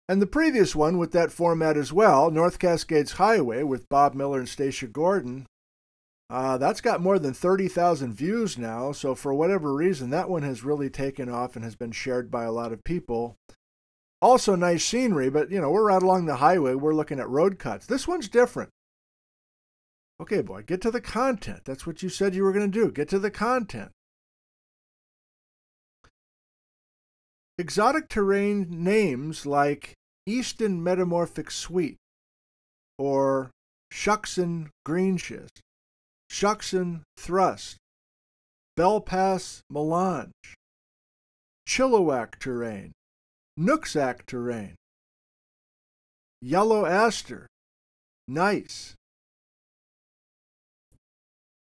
And 0.09 0.23
the 0.23 0.27
previous 0.27 0.77
one 0.77 0.99
with 0.99 1.13
that 1.13 1.33
format 1.33 1.77
as 1.77 1.93
well, 1.93 2.31
North 2.31 2.59
Cascades 2.59 3.13
Highway 3.13 3.63
with 3.65 3.89
Bob 3.89 4.15
Miller 4.15 4.39
and 4.39 4.49
Stacia 4.49 4.87
Gordon, 4.87 5.47
Uh, 6.29 6.59
that's 6.59 6.81
got 6.81 7.01
more 7.01 7.21
than 7.21 7.33
30,000 7.33 8.13
views 8.13 8.59
now, 8.59 8.91
so 8.91 9.15
for 9.15 9.33
whatever 9.33 9.73
reason, 9.73 10.11
that 10.11 10.29
one 10.29 10.43
has 10.43 10.65
really 10.65 10.91
taken 10.91 11.29
off 11.29 11.55
and 11.55 11.65
has 11.65 11.77
been 11.77 11.93
shared 11.93 12.31
by 12.33 12.43
a 12.43 12.51
lot 12.51 12.73
of 12.73 12.83
people. 12.83 13.37
Also, 14.21 14.57
nice 14.57 14.85
scenery, 14.85 15.31
but 15.31 15.53
you 15.53 15.61
know, 15.61 15.71
we're 15.71 15.91
out 15.91 16.03
along 16.03 16.27
the 16.27 16.37
highway, 16.37 16.75
we're 16.75 16.95
looking 16.95 17.21
at 17.21 17.29
road 17.29 17.61
cuts. 17.61 17.87
This 17.87 18.09
one's 18.09 18.29
different. 18.29 18.71
Okay, 20.21 20.41
boy, 20.41 20.63
get 20.63 20.81
to 20.81 20.91
the 20.91 21.01
content. 21.01 21.61
That's 21.65 21.87
what 21.87 22.03
you 22.03 22.09
said 22.09 22.35
you 22.35 22.43
were 22.43 22.53
going 22.53 22.71
to 22.71 22.81
do. 22.85 22.91
Get 22.91 23.09
to 23.11 23.21
the 23.21 23.31
content. 23.31 23.93
Exotic 27.59 28.09
terrane 28.09 28.69
names 28.69 29.47
like 29.47 29.95
Easton 30.27 30.83
Metamorphic 30.83 31.51
Suite 31.51 31.97
or 32.99 33.51
Shuksan 33.93 34.69
Greenschist, 34.87 35.61
Shuksan 36.31 37.03
Thrust, 37.17 37.77
Bell 38.77 39.01
Pass 39.01 39.63
Melange, 39.71 40.33
Chilliwack 41.67 42.39
Terrane, 42.39 42.93
Nooksack 43.59 44.27
Terrane, 44.27 44.75
Yellow 46.43 46.85
Aster, 46.85 47.47
Gneiss, 48.29 48.95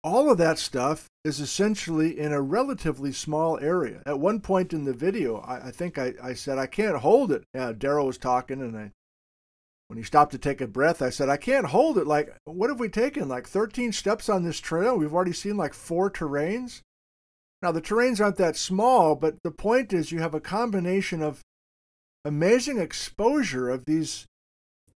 all 0.04 0.30
of 0.30 0.38
that 0.38 0.59
stuff 0.59 1.09
is 1.25 1.38
essentially 1.38 2.18
in 2.18 2.32
a 2.32 2.40
relatively 2.40 3.12
small 3.12 3.59
area. 3.61 4.02
At 4.04 4.18
one 4.18 4.40
point 4.40 4.73
in 4.73 4.85
the 4.85 4.92
video, 4.92 5.38
I, 5.38 5.68
I 5.68 5.71
think 5.71 5.97
I, 5.97 6.14
I, 6.23 6.35
said, 6.35 6.59
I 6.59 6.66
can't 6.66 6.97
hold 6.97 7.30
it. 7.30 7.44
Yeah, 7.54 7.73
Daryl 7.73 8.06
was 8.06 8.18
talking, 8.18 8.61
and 8.61 8.76
I, 8.76 8.90
when 9.87 9.99
he 9.99 10.02
stopped 10.02 10.32
to 10.32 10.38
take 10.38 10.61
a 10.61 10.66
breath, 10.66 11.02
I 11.02 11.11
said, 11.11 11.28
I 11.28 11.37
can't 11.37 11.66
hold 11.66 11.99
it. 11.99 12.06
Like, 12.06 12.35
what 12.44 12.71
have 12.71 12.80
we 12.80 12.88
taken? 12.88 13.28
Like 13.28 13.47
13 13.47 13.92
steps 13.92 14.28
on 14.28 14.42
this 14.42 14.59
trail? 14.59 14.97
We've 14.97 15.14
already 15.14 15.32
seen 15.32 15.56
like 15.56 15.75
four 15.75 16.11
terranes. 16.11 16.82
Now, 17.62 17.71
the 17.71 17.80
terranes 17.80 18.21
aren't 18.21 18.38
that 18.38 18.56
small, 18.56 19.14
but 19.14 19.37
the 19.44 19.52
point 19.52 19.92
is 19.92 20.11
you 20.11 20.18
have 20.18 20.35
a 20.35 20.40
combination 20.40 21.23
of 21.23 21.42
amazing 22.25 22.78
exposure 22.78 23.71
of 23.71 23.85
these 23.85 24.26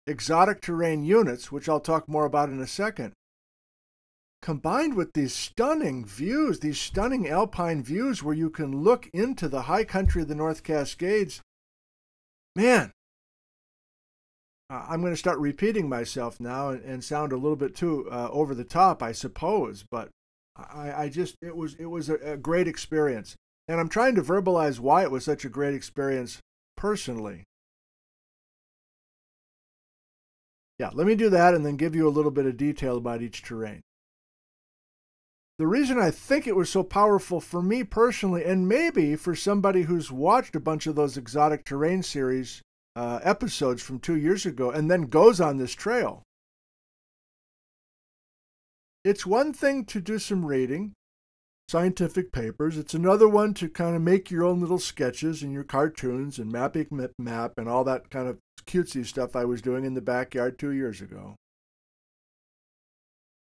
exotic 0.07 0.63
terrane 0.63 1.05
units, 1.05 1.53
which 1.53 1.69
I'll 1.69 1.81
talk 1.81 2.09
more 2.09 2.25
about 2.25 2.49
in 2.49 2.61
a 2.61 2.67
second 2.67 3.13
combined 4.45 4.93
with 4.93 5.15
these 5.15 5.33
stunning 5.33 6.05
views, 6.05 6.61
these 6.61 6.79
stunning 6.79 7.27
alpine 7.27 7.83
views 7.83 8.23
where 8.23 8.35
you 8.35 8.51
can 8.51 8.83
look 8.83 9.09
into 9.15 9.49
the 9.49 9.63
high 9.63 9.85
country 9.85 10.21
of 10.21 10.29
the 10.29 10.35
North 10.35 10.63
Cascades, 10.63 11.41
man, 12.55 12.93
I'm 14.69 15.01
going 15.01 15.15
to 15.15 15.19
start 15.19 15.39
repeating 15.39 15.89
myself 15.89 16.41
now 16.41 16.69
and, 16.69 16.85
and 16.85 17.03
sound 17.03 17.33
a 17.33 17.39
little 17.39 17.57
bit 17.57 17.75
too 17.75 18.07
uh, 18.13 18.29
over 18.31 18.55
the 18.55 18.65
top, 18.65 19.03
I 19.03 19.13
suppose, 19.13 19.83
but 19.91 20.11
I, 20.55 21.05
I, 21.05 21.09
just 21.09 21.37
it 21.41 21.57
was 21.57 21.75
it 21.77 21.87
was 21.87 22.11
a, 22.11 22.17
a 22.17 22.37
great 22.37 22.69
experience, 22.69 23.37
and 23.67 23.81
I'm 23.81 23.89
trying 23.89 24.15
to 24.17 24.23
verbalize 24.23 24.79
why 24.79 25.05
it 25.05 25.11
was 25.11 25.25
such 25.25 25.47
a 25.47 25.49
great 25.49 25.73
experience 25.73 26.39
personally. 26.77 27.45
Yeah, 30.79 30.91
let 30.93 31.07
me 31.07 31.15
do 31.15 31.31
that 31.31 31.55
and 31.55 31.65
then 31.65 31.77
give 31.77 31.95
you 31.95 32.07
a 32.07 32.11
little 32.11 32.31
bit 32.31 32.45
of 32.45 32.59
detail 32.59 32.99
about 32.99 33.23
each 33.23 33.43
terrane 33.43 33.81
the 35.59 35.67
reason 35.67 35.99
I 35.99 36.11
think 36.11 36.47
it 36.47 36.57
was 36.57 36.69
so 36.69 36.83
powerful 36.83 37.41
for 37.41 37.63
me 37.63 37.85
personally, 37.85 38.45
and 38.45 38.69
maybe 38.69 39.15
for 39.15 39.37
somebody 39.37 39.83
who's 39.83 40.11
watched 40.11 40.57
a 40.57 40.61
bunch 40.61 40.87
of 40.87 40.97
those 40.97 41.17
exotic 41.17 41.65
terrane 41.65 42.03
series 42.03 42.63
uh, 42.97 43.21
episodes 43.23 43.83
from 43.83 43.99
two 43.99 44.17
years 44.17 44.47
ago 44.47 44.71
and 44.71 44.91
then 44.91 45.03
goes 45.03 45.41
on 45.41 45.57
this 45.57 45.73
trail. 45.73 46.23
It's 49.05 49.27
one 49.27 49.53
thing 49.53 49.85
to 49.87 50.01
do 50.01 50.19
some 50.19 50.47
reading, 50.47 50.95
scientific 51.69 52.33
papers. 52.33 52.79
It's 52.79 52.95
another 52.95 53.29
one 53.29 53.53
to 53.55 53.69
kind 53.69 53.95
of 53.95 54.03
make 54.03 54.31
your 54.31 54.45
own 54.45 54.61
little 54.61 54.79
sketches 54.79 55.43
and 55.43 55.53
your 55.53 55.65
cartoons 55.65 56.39
and 56.39 56.51
mapping 56.51 56.89
map 57.19 57.53
and 57.59 57.69
all 57.69 57.85
that 57.85 58.11
kind 58.11 58.29
of 58.29 58.39
cutesy 58.67 59.05
stuff 59.05 59.37
I 59.37 59.45
was 59.45 59.61
doing 59.61 59.85
in 59.85 59.95
the 59.95 60.01
backyard 60.01 60.59
two 60.59 60.71
years 60.71 61.01
ago. 61.01 61.37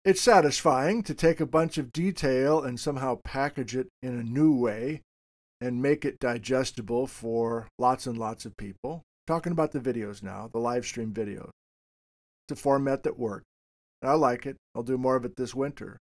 It's 0.05 0.21
satisfying 0.21 1.01
to 1.03 1.13
take 1.13 1.39
a 1.39 1.45
bunch 1.45 1.77
of 1.77 1.93
detail 1.93 2.61
and 2.61 2.77
somehow 2.77 3.19
package 3.23 3.73
it 3.75 3.87
in 4.01 4.19
a 4.19 4.23
new 4.23 4.53
way 4.53 5.01
and 5.61 5.81
make 5.81 6.03
it 6.03 6.19
digestible 6.19 7.07
for 7.07 7.67
lots 7.79 8.05
and 8.05 8.17
lots 8.17 8.45
of 8.45 8.57
people. 8.57 9.03
talking 9.25 9.53
about 9.53 9.71
the 9.71 9.79
videos 9.79 10.21
now, 10.21 10.49
the 10.51 10.59
live 10.59 10.85
stream 10.85 11.13
videos. 11.13 11.49
It's 12.43 12.59
a 12.59 12.61
format 12.61 13.03
that 13.03 13.17
works. 13.17 13.45
I 14.01 14.15
like 14.15 14.45
it. 14.45 14.57
I'll 14.75 14.83
do 14.83 14.97
more 14.97 15.15
of 15.15 15.23
it 15.23 15.37
this 15.37 15.55
winter. 15.55 15.97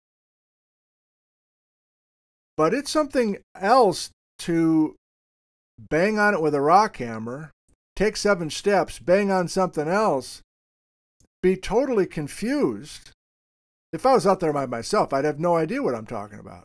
But 2.59 2.75
it's 2.75 2.91
something 2.91 3.39
else 3.59 4.11
to 4.41 4.97
bang 5.79 6.19
on 6.19 6.35
it 6.35 6.43
with 6.43 6.55
a 6.55 6.61
rock 6.61 6.99
hammer, 6.99 7.51
take 7.95 8.19
seven 8.19 8.51
steps, 8.51 8.99
bang 8.99 9.31
on 9.31 9.49
something 9.49 9.89
else, 9.89 10.43
be 11.43 11.57
totally 11.57 12.05
confused, 12.05 13.13
if 13.97 14.05
I 14.05 14.13
was 14.13 14.27
out 14.27 14.41
there 14.41 14.53
by 14.53 14.67
myself, 14.67 15.15
I'd 15.15 15.25
have 15.25 15.41
no 15.41 15.57
idea 15.57 15.83
what 15.83 15.95
I'm 15.95 16.07
talking 16.07 16.39
about. 16.39 16.65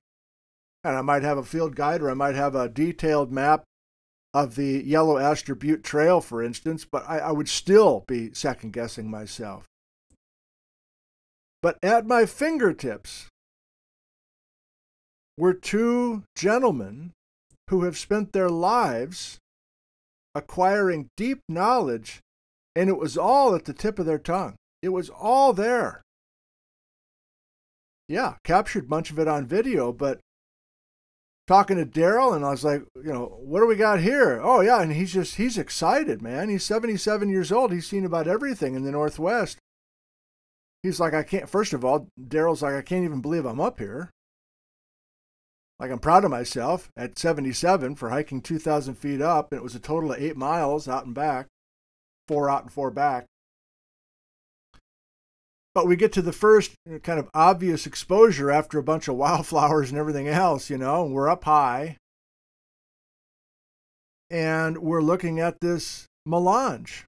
And 0.83 0.97
I 0.97 1.01
might 1.01 1.23
have 1.23 1.37
a 1.37 1.43
field 1.43 1.77
guide 1.77 2.01
or 2.01 2.11
I 2.11 2.13
might 2.13 2.35
have 2.35 2.55
a 2.55 2.67
detailed 2.67 3.31
map 3.31 3.63
of 4.33 4.55
the 4.55 4.83
Yellow 4.85 5.17
Aster 5.17 5.55
Butte 5.55 5.83
Trail, 5.83 6.19
for 6.19 6.43
instance, 6.43 6.85
but 6.85 7.07
I, 7.07 7.19
I 7.19 7.31
would 7.31 7.47
still 7.47 8.03
be 8.05 8.33
second 8.33 8.73
guessing 8.73 9.09
myself. 9.09 9.65
But 11.61 11.77
at 11.81 12.05
my 12.05 12.25
fingertips 12.25 13.27
were 15.37 15.53
two 15.53 16.23
gentlemen 16.35 17.11
who 17.69 17.83
have 17.83 17.97
spent 17.97 18.33
their 18.33 18.49
lives 18.49 19.37
acquiring 20.35 21.07
deep 21.15 21.39
knowledge, 21.47 22.19
and 22.75 22.89
it 22.89 22.97
was 22.97 23.17
all 23.17 23.55
at 23.55 23.65
the 23.65 23.73
tip 23.73 23.99
of 23.99 24.05
their 24.05 24.19
tongue. 24.19 24.55
It 24.81 24.89
was 24.89 25.09
all 25.09 25.53
there 25.53 26.01
yeah, 28.11 28.35
captured 28.43 28.85
a 28.85 28.87
bunch 28.87 29.09
of 29.09 29.19
it 29.19 29.27
on 29.27 29.47
video, 29.47 29.91
but 29.91 30.19
talking 31.47 31.77
to 31.77 31.85
Daryl 31.85 32.35
and 32.35 32.45
I 32.45 32.51
was 32.51 32.63
like, 32.63 32.83
you 32.95 33.11
know, 33.11 33.37
what 33.41 33.59
do 33.59 33.67
we 33.67 33.75
got 33.75 33.99
here? 33.99 34.39
Oh 34.41 34.61
yeah, 34.61 34.81
and 34.81 34.91
he's 34.91 35.13
just 35.13 35.35
he's 35.35 35.57
excited, 35.57 36.21
man. 36.21 36.49
He's 36.49 36.63
77 36.63 37.29
years 37.29 37.51
old. 37.51 37.71
He's 37.71 37.87
seen 37.87 38.05
about 38.05 38.27
everything 38.27 38.75
in 38.75 38.83
the 38.83 38.91
Northwest. 38.91 39.57
He's 40.83 40.99
like, 40.99 41.13
I 41.13 41.23
can't 41.23 41.49
first 41.49 41.73
of 41.73 41.85
all, 41.85 42.07
Daryl's 42.19 42.61
like, 42.61 42.75
I 42.75 42.81
can't 42.81 43.05
even 43.05 43.21
believe 43.21 43.45
I'm 43.45 43.61
up 43.61 43.79
here. 43.79 44.11
Like 45.79 45.91
I'm 45.91 45.99
proud 45.99 46.23
of 46.23 46.31
myself 46.31 46.89
at 46.95 47.17
77 47.17 47.95
for 47.95 48.09
hiking 48.09 48.41
2,000 48.41 48.95
feet 48.95 49.21
up, 49.21 49.51
and 49.51 49.59
it 49.59 49.63
was 49.63 49.73
a 49.73 49.79
total 49.79 50.11
of 50.11 50.21
eight 50.21 50.37
miles 50.37 50.87
out 50.87 51.05
and 51.05 51.15
back, 51.15 51.47
four 52.27 52.49
out 52.49 52.63
and 52.63 52.71
four 52.71 52.91
back. 52.91 53.25
But 55.73 55.87
we 55.87 55.95
get 55.95 56.11
to 56.13 56.21
the 56.21 56.33
first 56.33 56.73
uh, 56.91 56.99
kind 56.99 57.19
of 57.19 57.29
obvious 57.33 57.85
exposure 57.85 58.51
after 58.51 58.77
a 58.77 58.83
bunch 58.83 59.07
of 59.07 59.15
wildflowers 59.23 59.89
and 59.89 59.97
everything 59.97 60.27
else, 60.27 60.69
you 60.69 60.77
know, 60.77 61.05
we're 61.05 61.29
up 61.29 61.43
high. 61.43 61.97
And 64.29 64.77
we're 64.77 65.01
looking 65.01 65.39
at 65.39 65.59
this 65.59 66.05
melange. 66.25 67.05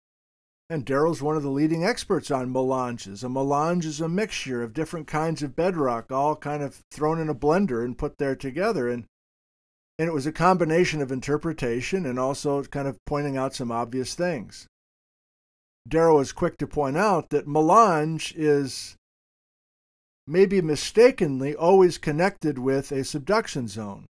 And 0.69 0.85
Daryl's 0.85 1.21
one 1.21 1.35
of 1.35 1.43
the 1.43 1.49
leading 1.49 1.85
experts 1.85 2.31
on 2.31 2.51
melanges. 2.51 3.23
A 3.23 3.29
melange 3.29 3.85
is 3.85 4.01
a 4.01 4.09
mixture 4.09 4.63
of 4.63 4.73
different 4.73 5.07
kinds 5.07 5.43
of 5.43 5.55
bedrock, 5.55 6.11
all 6.11 6.35
kind 6.35 6.63
of 6.63 6.81
thrown 6.91 7.19
in 7.19 7.29
a 7.29 7.35
blender 7.35 7.83
and 7.83 7.97
put 7.97 8.17
there 8.17 8.35
together. 8.35 8.89
And 8.89 9.05
and 9.99 10.07
it 10.07 10.13
was 10.13 10.25
a 10.25 10.31
combination 10.31 11.01
of 11.01 11.11
interpretation 11.11 12.05
and 12.05 12.17
also 12.17 12.63
kind 12.63 12.87
of 12.87 12.97
pointing 13.05 13.37
out 13.37 13.53
some 13.53 13.71
obvious 13.71 14.15
things. 14.15 14.67
Daryl 15.89 16.21
is 16.21 16.31
quick 16.31 16.57
to 16.57 16.67
point 16.67 16.97
out 16.97 17.29
that 17.29 17.47
melange 17.47 18.33
is 18.35 18.95
maybe 20.25 20.61
mistakenly 20.61 21.55
always 21.55 21.97
connected 21.97 22.57
with 22.57 22.91
a 22.91 23.03
subduction 23.03 23.67
zone. 23.67 24.05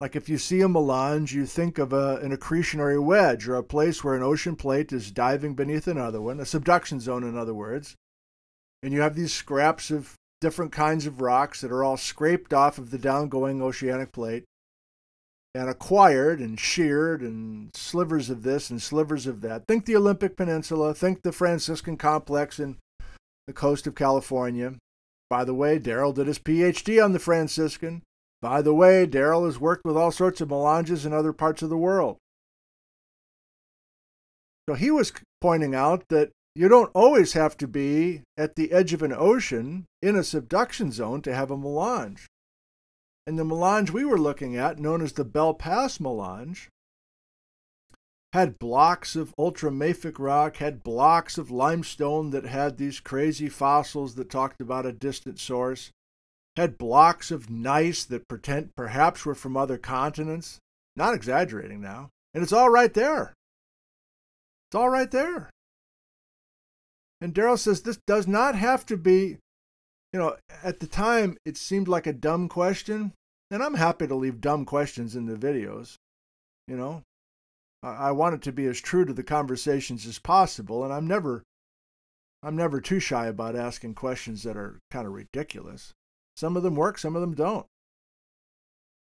Like 0.00 0.16
if 0.16 0.28
you 0.28 0.38
see 0.38 0.60
a 0.60 0.68
melange, 0.68 1.32
you 1.32 1.46
think 1.46 1.78
of 1.78 1.92
a, 1.92 2.16
an 2.16 2.36
accretionary 2.36 3.00
wedge 3.00 3.46
or 3.46 3.54
a 3.54 3.62
place 3.62 4.02
where 4.02 4.16
an 4.16 4.22
ocean 4.22 4.56
plate 4.56 4.92
is 4.92 5.12
diving 5.12 5.54
beneath 5.54 5.86
another 5.86 6.20
one, 6.20 6.40
a 6.40 6.44
subduction 6.44 6.98
zone, 6.98 7.22
in 7.22 7.38
other 7.38 7.54
words. 7.54 7.94
And 8.82 8.92
you 8.92 9.00
have 9.00 9.14
these 9.14 9.32
scraps 9.32 9.92
of 9.92 10.16
different 10.40 10.72
kinds 10.72 11.06
of 11.06 11.20
rocks 11.20 11.60
that 11.60 11.70
are 11.70 11.84
all 11.84 11.96
scraped 11.96 12.52
off 12.52 12.78
of 12.78 12.90
the 12.90 12.98
downgoing 12.98 13.62
oceanic 13.62 14.10
plate 14.10 14.42
and 15.54 15.68
acquired 15.68 16.40
and 16.40 16.58
sheared 16.58 17.20
and 17.20 17.74
slivers 17.74 18.30
of 18.30 18.42
this 18.42 18.70
and 18.70 18.80
slivers 18.80 19.26
of 19.26 19.42
that. 19.42 19.66
Think 19.66 19.84
the 19.84 19.96
Olympic 19.96 20.36
Peninsula, 20.36 20.94
think 20.94 21.22
the 21.22 21.32
Franciscan 21.32 21.96
complex 21.96 22.58
in 22.58 22.78
the 23.46 23.52
coast 23.52 23.86
of 23.86 23.94
California. 23.94 24.74
By 25.28 25.44
the 25.44 25.54
way, 25.54 25.78
Daryl 25.78 26.14
did 26.14 26.26
his 26.26 26.38
PhD 26.38 27.02
on 27.02 27.12
the 27.12 27.18
Franciscan. 27.18 28.02
By 28.40 28.62
the 28.62 28.74
way, 28.74 29.06
Daryl 29.06 29.46
has 29.46 29.60
worked 29.60 29.84
with 29.84 29.96
all 29.96 30.10
sorts 30.10 30.40
of 30.40 30.50
melanges 30.50 31.06
in 31.06 31.12
other 31.12 31.32
parts 31.32 31.62
of 31.62 31.70
the 31.70 31.76
world. 31.76 32.16
So 34.68 34.74
he 34.74 34.90
was 34.90 35.12
pointing 35.40 35.74
out 35.74 36.04
that 36.08 36.30
you 36.54 36.68
don't 36.68 36.90
always 36.94 37.32
have 37.32 37.56
to 37.58 37.66
be 37.66 38.22
at 38.36 38.56
the 38.56 38.72
edge 38.72 38.92
of 38.92 39.02
an 39.02 39.12
ocean 39.12 39.86
in 40.00 40.16
a 40.16 40.24
subduction 40.24 40.92
zone 40.92 41.22
to 41.22 41.34
have 41.34 41.50
a 41.50 41.56
melange. 41.56 42.26
And 43.26 43.38
the 43.38 43.44
melange 43.44 43.90
we 43.90 44.04
were 44.04 44.18
looking 44.18 44.56
at, 44.56 44.78
known 44.78 45.02
as 45.02 45.12
the 45.12 45.24
Bell 45.24 45.54
Pass 45.54 46.00
melange, 46.00 46.68
had 48.32 48.58
blocks 48.58 49.14
of 49.14 49.34
ultramafic 49.38 50.18
rock, 50.18 50.56
had 50.56 50.82
blocks 50.82 51.36
of 51.36 51.50
limestone 51.50 52.30
that 52.30 52.46
had 52.46 52.76
these 52.76 52.98
crazy 52.98 53.48
fossils 53.48 54.14
that 54.14 54.30
talked 54.30 54.60
about 54.60 54.86
a 54.86 54.92
distant 54.92 55.38
source, 55.38 55.90
had 56.56 56.78
blocks 56.78 57.30
of 57.30 57.50
gneiss 57.50 58.04
that 58.04 58.28
pretend 58.28 58.74
perhaps 58.76 59.24
were 59.24 59.34
from 59.34 59.56
other 59.56 59.78
continents. 59.78 60.58
Not 60.96 61.14
exaggerating 61.14 61.80
now. 61.80 62.10
And 62.34 62.42
it's 62.42 62.52
all 62.52 62.70
right 62.70 62.92
there. 62.92 63.34
It's 64.68 64.74
all 64.74 64.88
right 64.88 65.10
there. 65.10 65.50
And 67.20 67.34
Daryl 67.34 67.58
says 67.58 67.82
this 67.82 67.98
does 68.06 68.26
not 68.26 68.54
have 68.54 68.84
to 68.86 68.96
be, 68.96 69.38
you 70.12 70.18
know, 70.18 70.36
at 70.62 70.80
the 70.80 70.86
time 70.86 71.38
it 71.44 71.56
seemed 71.56 71.88
like 71.88 72.06
a 72.06 72.12
dumb 72.12 72.48
question. 72.48 73.12
And 73.50 73.62
I'm 73.62 73.74
happy 73.74 74.06
to 74.06 74.14
leave 74.14 74.40
dumb 74.40 74.64
questions 74.64 75.14
in 75.14 75.26
the 75.26 75.36
videos. 75.36 75.96
You 76.66 76.76
know, 76.76 77.02
I 77.82 78.12
want 78.12 78.34
it 78.34 78.42
to 78.42 78.52
be 78.52 78.66
as 78.66 78.80
true 78.80 79.04
to 79.04 79.12
the 79.12 79.22
conversations 79.22 80.06
as 80.06 80.18
possible. 80.18 80.84
And 80.84 80.92
I'm 80.92 81.06
never, 81.06 81.42
I'm 82.42 82.56
never 82.56 82.80
too 82.80 83.00
shy 83.00 83.26
about 83.26 83.56
asking 83.56 83.94
questions 83.94 84.42
that 84.44 84.56
are 84.56 84.78
kind 84.90 85.06
of 85.06 85.12
ridiculous. 85.12 85.92
Some 86.36 86.56
of 86.56 86.62
them 86.62 86.76
work, 86.76 86.98
some 86.98 87.14
of 87.14 87.20
them 87.20 87.34
don't. 87.34 87.66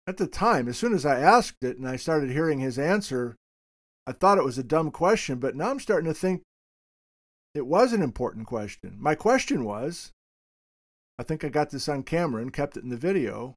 At 0.06 0.16
the 0.16 0.26
time, 0.26 0.66
as 0.66 0.76
soon 0.76 0.94
as 0.94 1.06
I 1.06 1.20
asked 1.20 1.62
it 1.62 1.76
and 1.76 1.86
I 1.86 1.94
started 1.94 2.30
hearing 2.30 2.58
his 2.58 2.78
answer, 2.78 3.36
I 4.06 4.12
thought 4.12 4.38
it 4.38 4.44
was 4.44 4.58
a 4.58 4.64
dumb 4.64 4.90
question, 4.90 5.38
but 5.38 5.54
now 5.54 5.70
I'm 5.70 5.78
starting 5.78 6.08
to 6.08 6.14
think 6.14 6.42
it 7.54 7.66
was 7.66 7.92
an 7.92 8.02
important 8.02 8.46
question. 8.48 8.96
My 8.98 9.14
question 9.14 9.64
was 9.64 10.10
I 11.20 11.22
think 11.22 11.44
I 11.44 11.50
got 11.50 11.68
this 11.68 11.86
on 11.86 12.02
camera 12.02 12.40
and 12.40 12.50
kept 12.50 12.78
it 12.78 12.82
in 12.82 12.88
the 12.88 12.96
video. 12.96 13.54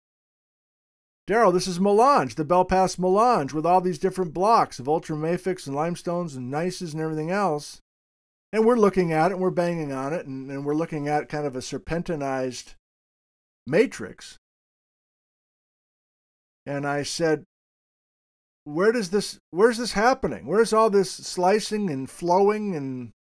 Daryl, 1.30 1.54
this 1.54 1.66
is 1.66 1.80
Melange, 1.80 2.36
the 2.36 2.44
Bell 2.44 2.66
Pass 2.66 3.00
Melange, 3.00 3.54
with 3.54 3.66
all 3.66 3.80
these 3.80 3.98
different 3.98 4.34
blocks 4.34 4.80
of 4.80 4.88
ultramafics 4.88 5.66
and 5.66 5.74
limestones 5.74 6.36
and 6.36 6.52
gneisses 6.52 6.92
and 6.92 7.02
everything 7.02 7.32
else. 7.32 7.80
And 8.52 8.66
we're 8.66 8.76
looking 8.76 9.14
at 9.14 9.32
it 9.32 9.36
and 9.36 9.42
we're 9.42 9.50
banging 9.50 9.94
on 9.94 10.12
it 10.12 10.26
and, 10.26 10.52
and 10.52 10.66
we're 10.66 10.76
looking 10.76 11.08
at 11.08 11.30
kind 11.30 11.48
of 11.48 11.56
a 11.56 11.60
serpentinized 11.60 12.74
matrix. 13.66 14.36
And 16.66 16.86
I 16.86 17.04
said, 17.04 17.46
where 18.66 18.92
does 18.92 19.10
this 19.10 19.40
where's 19.52 19.78
this 19.78 19.94
happening? 19.94 20.48
Where's 20.48 20.74
all 20.74 20.90
this 20.90 21.10
slicing 21.10 21.90
and 21.90 22.10
flowing 22.10 22.76
and 22.76 23.12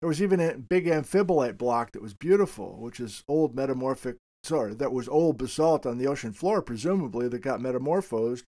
there 0.00 0.08
was 0.08 0.22
even 0.22 0.40
a 0.40 0.56
big 0.56 0.86
amphibolite 0.86 1.58
block 1.58 1.92
that 1.92 2.02
was 2.02 2.14
beautiful, 2.14 2.78
which 2.78 3.00
is 3.00 3.22
old 3.28 3.54
metamorphic, 3.54 4.16
sorry, 4.42 4.74
that 4.74 4.92
was 4.92 5.08
old 5.08 5.36
basalt 5.36 5.84
on 5.84 5.98
the 5.98 6.06
ocean 6.06 6.32
floor, 6.32 6.62
presumably, 6.62 7.28
that 7.28 7.40
got 7.40 7.60
metamorphosed, 7.60 8.44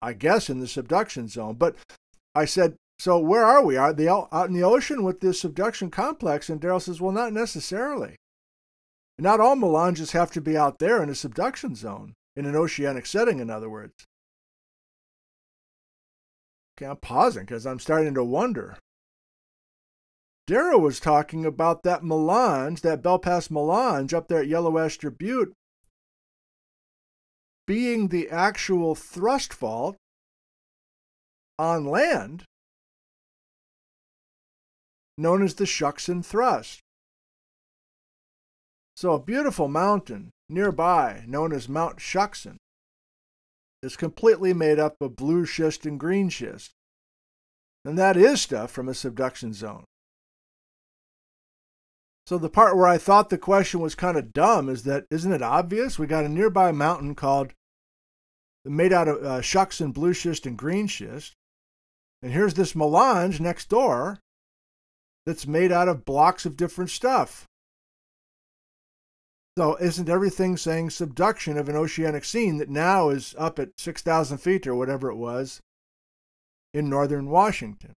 I 0.00 0.12
guess, 0.12 0.48
in 0.48 0.60
the 0.60 0.68
subduction 0.68 1.28
zone. 1.28 1.54
But 1.54 1.74
I 2.34 2.44
said, 2.44 2.76
so 3.00 3.18
where 3.18 3.44
are 3.44 3.64
we? 3.64 3.76
Are 3.76 3.92
they 3.92 4.08
out 4.08 4.28
in 4.46 4.52
the 4.52 4.62
ocean 4.62 5.02
with 5.02 5.20
this 5.20 5.40
subduction 5.40 5.90
complex? 5.90 6.48
And 6.48 6.60
Daryl 6.60 6.80
says, 6.82 7.00
well, 7.00 7.12
not 7.12 7.32
necessarily. 7.32 8.16
Not 9.18 9.40
all 9.40 9.56
melanges 9.56 10.12
have 10.12 10.30
to 10.32 10.40
be 10.40 10.56
out 10.56 10.78
there 10.78 11.02
in 11.02 11.10
a 11.10 11.14
subduction 11.14 11.74
zone, 11.74 12.14
in 12.36 12.46
an 12.46 12.54
oceanic 12.54 13.06
setting, 13.06 13.40
in 13.40 13.50
other 13.50 13.68
words. 13.68 13.94
Okay, 16.78 16.88
I'm 16.88 16.96
pausing 16.96 17.44
because 17.44 17.66
I'm 17.66 17.80
starting 17.80 18.14
to 18.14 18.24
wonder 18.24 18.78
Daryl 20.50 20.80
was 20.80 20.98
talking 20.98 21.46
about 21.46 21.84
that 21.84 22.02
melange, 22.02 22.80
that 22.80 23.04
Bell 23.04 23.20
Pass 23.20 23.52
melange 23.52 24.12
up 24.12 24.26
there 24.26 24.40
at 24.40 24.48
Yellow 24.48 24.78
Aster 24.78 25.08
Butte, 25.08 25.52
being 27.68 28.08
the 28.08 28.28
actual 28.28 28.96
thrust 28.96 29.54
fault 29.54 29.94
on 31.56 31.84
land 31.84 32.42
known 35.16 35.44
as 35.44 35.54
the 35.54 35.66
Shuksan 35.66 36.24
Thrust. 36.24 36.80
So, 38.96 39.12
a 39.12 39.22
beautiful 39.22 39.68
mountain 39.68 40.30
nearby, 40.48 41.22
known 41.28 41.52
as 41.52 41.68
Mount 41.68 41.98
Shuksan, 41.98 42.56
is 43.84 43.96
completely 43.96 44.52
made 44.52 44.80
up 44.80 44.96
of 45.00 45.14
blue 45.14 45.46
schist 45.46 45.86
and 45.86 46.00
green 46.00 46.28
schist. 46.28 46.72
And 47.84 47.96
that 47.96 48.16
is 48.16 48.40
stuff 48.40 48.72
from 48.72 48.88
a 48.88 48.94
subduction 48.94 49.52
zone. 49.52 49.84
So 52.30 52.38
the 52.38 52.48
part 52.48 52.76
where 52.76 52.86
I 52.86 52.96
thought 52.96 53.28
the 53.28 53.36
question 53.36 53.80
was 53.80 53.96
kind 53.96 54.16
of 54.16 54.32
dumb 54.32 54.68
is 54.68 54.84
that 54.84 55.04
isn't 55.10 55.32
it 55.32 55.42
obvious? 55.42 55.98
We 55.98 56.06
got 56.06 56.24
a 56.24 56.28
nearby 56.28 56.70
mountain 56.70 57.16
called 57.16 57.54
made 58.64 58.92
out 58.92 59.08
of 59.08 59.16
uh, 59.16 59.40
Shuksan 59.40 59.92
blue 59.92 60.12
schist 60.12 60.46
and 60.46 60.56
green 60.56 60.86
schist, 60.86 61.34
and 62.22 62.32
here's 62.32 62.54
this 62.54 62.76
melange 62.76 63.40
next 63.40 63.68
door 63.68 64.20
that's 65.26 65.48
made 65.48 65.72
out 65.72 65.88
of 65.88 66.04
blocks 66.04 66.46
of 66.46 66.56
different 66.56 66.90
stuff. 66.90 67.48
So 69.58 69.74
isn't 69.78 70.08
everything 70.08 70.56
saying 70.56 70.90
subduction 70.90 71.58
of 71.58 71.68
an 71.68 71.74
oceanic 71.74 72.24
scene 72.24 72.58
that 72.58 72.70
now 72.70 73.08
is 73.08 73.34
up 73.38 73.58
at 73.58 73.70
6,000 73.76 74.38
feet 74.38 74.68
or 74.68 74.76
whatever 74.76 75.10
it 75.10 75.16
was 75.16 75.58
in 76.72 76.88
northern 76.88 77.28
Washington? 77.28 77.96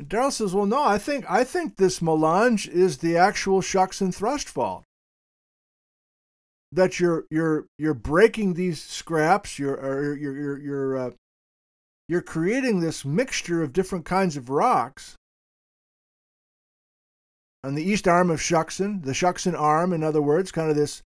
And 0.00 0.08
Daryl 0.08 0.32
says, 0.32 0.54
"Well, 0.54 0.64
no, 0.64 0.82
I 0.82 0.96
think 0.96 1.30
I 1.30 1.44
think 1.44 1.76
this 1.76 2.00
melange 2.00 2.66
is 2.66 2.98
the 2.98 3.18
actual 3.18 3.60
Shuksan 3.60 4.14
thrust 4.14 4.48
fault. 4.48 4.84
That 6.72 6.98
you're 6.98 7.26
you're 7.30 7.66
you're 7.76 7.92
breaking 7.92 8.54
these 8.54 8.82
scraps. 8.82 9.58
You're 9.58 9.74
or 9.74 10.16
you're 10.16 10.34
you're 10.34 10.58
you're 10.58 10.96
uh, 10.96 11.10
you're 12.08 12.22
creating 12.22 12.80
this 12.80 13.04
mixture 13.04 13.62
of 13.62 13.74
different 13.74 14.06
kinds 14.06 14.38
of 14.38 14.48
rocks." 14.48 15.16
On 17.62 17.74
the 17.74 17.84
east 17.84 18.08
arm 18.08 18.30
of 18.30 18.40
Shuksan, 18.40 19.04
the 19.04 19.12
Shuksan 19.12 19.52
arm, 19.54 19.92
in 19.92 20.02
other 20.02 20.22
words, 20.22 20.50
kind 20.50 20.70
of 20.70 20.76
this 20.76 21.02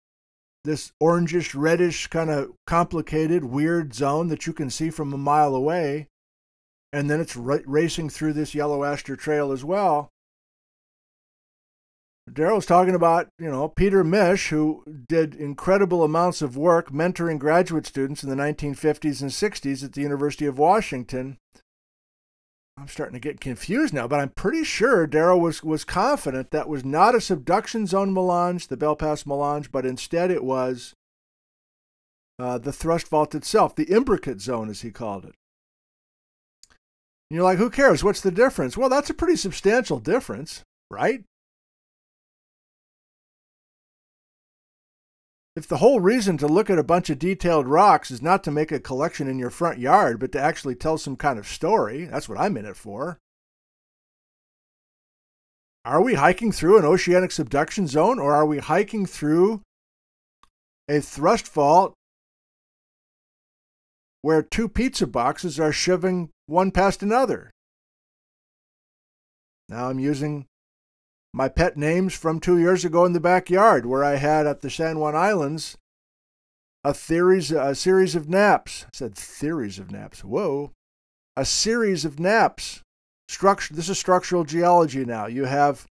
this 0.64 0.92
orangish, 1.02 1.54
reddish, 1.54 2.08
kind 2.08 2.28
of 2.28 2.52
complicated, 2.66 3.46
weird 3.46 3.94
zone 3.94 4.28
that 4.28 4.46
you 4.46 4.52
can 4.52 4.68
see 4.68 4.90
from 4.90 5.14
a 5.14 5.18
mile 5.18 5.54
away 5.54 6.08
and 6.92 7.10
then 7.10 7.20
it's 7.20 7.36
r- 7.36 7.62
racing 7.64 8.10
through 8.10 8.34
this 8.34 8.54
yellow 8.54 8.84
aster 8.84 9.16
trail 9.16 9.52
as 9.52 9.64
well. 9.64 10.10
Daryl's 12.30 12.66
talking 12.66 12.94
about, 12.94 13.28
you 13.38 13.50
know, 13.50 13.68
Peter 13.68 14.04
Misch, 14.04 14.48
who 14.48 14.84
did 15.08 15.34
incredible 15.34 16.04
amounts 16.04 16.40
of 16.40 16.56
work 16.56 16.90
mentoring 16.90 17.38
graduate 17.38 17.86
students 17.86 18.22
in 18.22 18.30
the 18.30 18.36
1950s 18.36 19.20
and 19.20 19.30
60s 19.30 19.84
at 19.84 19.92
the 19.92 20.02
University 20.02 20.46
of 20.46 20.58
Washington. 20.58 21.38
I'm 22.78 22.88
starting 22.88 23.14
to 23.14 23.20
get 23.20 23.40
confused 23.40 23.92
now, 23.92 24.06
but 24.06 24.20
I'm 24.20 24.30
pretty 24.30 24.64
sure 24.64 25.06
Daryl 25.06 25.40
was, 25.40 25.62
was 25.62 25.84
confident 25.84 26.52
that 26.52 26.68
was 26.68 26.84
not 26.84 27.14
a 27.14 27.20
subduction 27.20 27.86
zone 27.86 28.14
melange, 28.14 28.68
the 28.68 28.76
Bell 28.76 28.96
Pass 28.96 29.26
melange, 29.26 29.70
but 29.70 29.84
instead 29.84 30.30
it 30.30 30.44
was 30.44 30.94
uh, 32.38 32.56
the 32.56 32.72
thrust 32.72 33.08
fault 33.08 33.34
itself, 33.34 33.74
the 33.74 33.90
imbricate 33.92 34.40
zone, 34.40 34.70
as 34.70 34.80
he 34.80 34.90
called 34.90 35.24
it. 35.24 35.34
And 37.32 37.36
you're 37.36 37.44
like, 37.44 37.56
who 37.56 37.70
cares? 37.70 38.04
What's 38.04 38.20
the 38.20 38.30
difference? 38.30 38.76
Well, 38.76 38.90
that's 38.90 39.08
a 39.08 39.14
pretty 39.14 39.36
substantial 39.36 39.98
difference, 39.98 40.60
right? 40.90 41.24
If 45.56 45.66
the 45.66 45.78
whole 45.78 46.00
reason 46.00 46.36
to 46.36 46.46
look 46.46 46.68
at 46.68 46.78
a 46.78 46.84
bunch 46.84 47.08
of 47.08 47.18
detailed 47.18 47.66
rocks 47.66 48.10
is 48.10 48.20
not 48.20 48.44
to 48.44 48.50
make 48.50 48.70
a 48.70 48.78
collection 48.78 49.28
in 49.28 49.38
your 49.38 49.48
front 49.48 49.78
yard, 49.78 50.20
but 50.20 50.30
to 50.32 50.38
actually 50.38 50.74
tell 50.74 50.98
some 50.98 51.16
kind 51.16 51.38
of 51.38 51.48
story, 51.48 52.04
that's 52.04 52.28
what 52.28 52.38
I'm 52.38 52.54
in 52.58 52.66
it 52.66 52.76
for. 52.76 53.16
Are 55.86 56.02
we 56.02 56.16
hiking 56.16 56.52
through 56.52 56.80
an 56.80 56.84
oceanic 56.84 57.32
subduction 57.32 57.86
zone 57.86 58.18
or 58.18 58.34
are 58.34 58.44
we 58.44 58.58
hiking 58.58 59.06
through 59.06 59.62
a 60.86 61.00
thrust 61.00 61.48
fault 61.48 61.94
where 64.20 64.42
two 64.42 64.68
pizza 64.68 65.06
boxes 65.06 65.58
are 65.58 65.72
shoving 65.72 66.28
one 66.52 66.70
past 66.70 67.02
another. 67.02 67.50
Now 69.68 69.88
I'm 69.88 69.98
using 69.98 70.46
my 71.32 71.48
pet 71.48 71.76
names 71.76 72.14
from 72.14 72.38
two 72.38 72.58
years 72.58 72.84
ago 72.84 73.06
in 73.06 73.14
the 73.14 73.20
backyard, 73.20 73.86
where 73.86 74.04
I 74.04 74.16
had 74.16 74.46
at 74.46 74.60
the 74.60 74.68
San 74.68 74.98
Juan 74.98 75.16
Islands 75.16 75.78
a, 76.84 76.92
theories, 76.92 77.50
a 77.50 77.74
series 77.74 78.14
of 78.14 78.28
nappes. 78.28 78.84
I 78.84 78.88
said 78.92 79.14
theories 79.14 79.78
of 79.78 79.90
nappes. 79.90 80.22
Whoa. 80.22 80.72
A 81.36 81.46
series 81.46 82.04
of 82.04 82.20
nappes. 82.20 82.82
Structure, 83.28 83.72
this 83.72 83.88
is 83.88 83.98
structural 83.98 84.44
geology 84.44 85.06
now. 85.06 85.26
You 85.26 85.46
have 85.46 85.86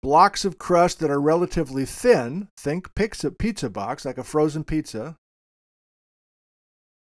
blocks 0.00 0.46
of 0.46 0.58
crust 0.58 1.00
that 1.00 1.10
are 1.10 1.20
relatively 1.20 1.84
thin. 1.84 2.48
Think 2.56 2.94
pizza, 2.94 3.30
pizza 3.30 3.68
box, 3.68 4.06
like 4.06 4.16
a 4.16 4.24
frozen 4.24 4.64
pizza 4.64 5.16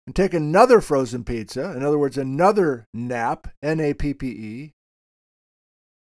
and 0.06 0.16
take 0.16 0.34
another 0.34 0.80
frozen 0.80 1.24
pizza, 1.24 1.72
in 1.76 1.84
other 1.84 1.98
words, 1.98 2.18
another 2.18 2.86
nappe, 2.96 3.50
N 3.62 3.80
A 3.80 3.94
P 3.94 4.14
P 4.14 4.26
E, 4.26 4.72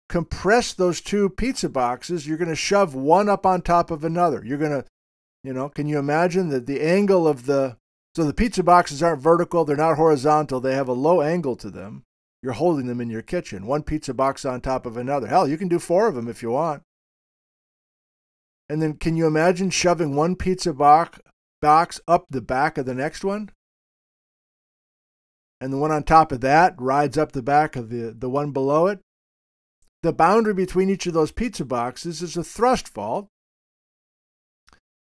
compress 0.09 0.73
those 0.73 1.01
two 1.01 1.29
pizza 1.29 1.69
boxes, 1.69 2.27
you're 2.27 2.37
going 2.37 2.49
to 2.49 2.55
shove 2.55 2.93
one 2.93 3.29
up 3.29 3.45
on 3.45 3.61
top 3.61 3.91
of 3.91 4.03
another. 4.03 4.43
You're 4.45 4.57
going 4.57 4.71
to, 4.71 4.85
you 5.43 5.53
know, 5.53 5.69
can 5.69 5.87
you 5.87 5.97
imagine 5.99 6.49
that 6.49 6.65
the 6.65 6.81
angle 6.81 7.27
of 7.27 7.45
the 7.45 7.77
so 8.15 8.25
the 8.25 8.33
pizza 8.33 8.61
boxes 8.61 9.01
aren't 9.01 9.21
vertical, 9.21 9.63
they're 9.63 9.77
not 9.77 9.95
horizontal, 9.95 10.59
they 10.59 10.75
have 10.75 10.89
a 10.89 10.93
low 10.93 11.21
angle 11.21 11.55
to 11.55 11.69
them. 11.69 12.03
You're 12.43 12.53
holding 12.53 12.87
them 12.87 12.99
in 12.99 13.09
your 13.09 13.21
kitchen, 13.21 13.67
one 13.67 13.83
pizza 13.83 14.13
box 14.13 14.43
on 14.43 14.61
top 14.61 14.85
of 14.85 14.97
another. 14.97 15.27
Hell, 15.27 15.47
you 15.47 15.57
can 15.57 15.67
do 15.67 15.79
four 15.79 16.07
of 16.07 16.15
them 16.15 16.27
if 16.27 16.41
you 16.41 16.51
want. 16.51 16.81
And 18.67 18.81
then 18.81 18.93
can 18.93 19.15
you 19.15 19.27
imagine 19.27 19.69
shoving 19.69 20.15
one 20.15 20.35
pizza 20.35 20.73
box 20.73 21.19
box 21.61 22.01
up 22.07 22.25
the 22.29 22.41
back 22.41 22.77
of 22.77 22.85
the 22.85 22.95
next 22.95 23.23
one? 23.23 23.51
And 25.61 25.71
the 25.71 25.77
one 25.77 25.91
on 25.91 26.03
top 26.03 26.31
of 26.31 26.41
that 26.41 26.73
rides 26.79 27.19
up 27.19 27.31
the 27.31 27.43
back 27.43 27.75
of 27.75 27.89
the, 27.89 28.15
the 28.17 28.29
one 28.29 28.51
below 28.51 28.87
it. 28.87 28.99
The 30.01 30.11
boundary 30.11 30.55
between 30.55 30.89
each 30.89 31.05
of 31.05 31.13
those 31.13 31.31
pizza 31.31 31.63
boxes 31.63 32.23
is 32.23 32.35
a 32.35 32.43
thrust 32.43 32.89
fault. 32.89 33.27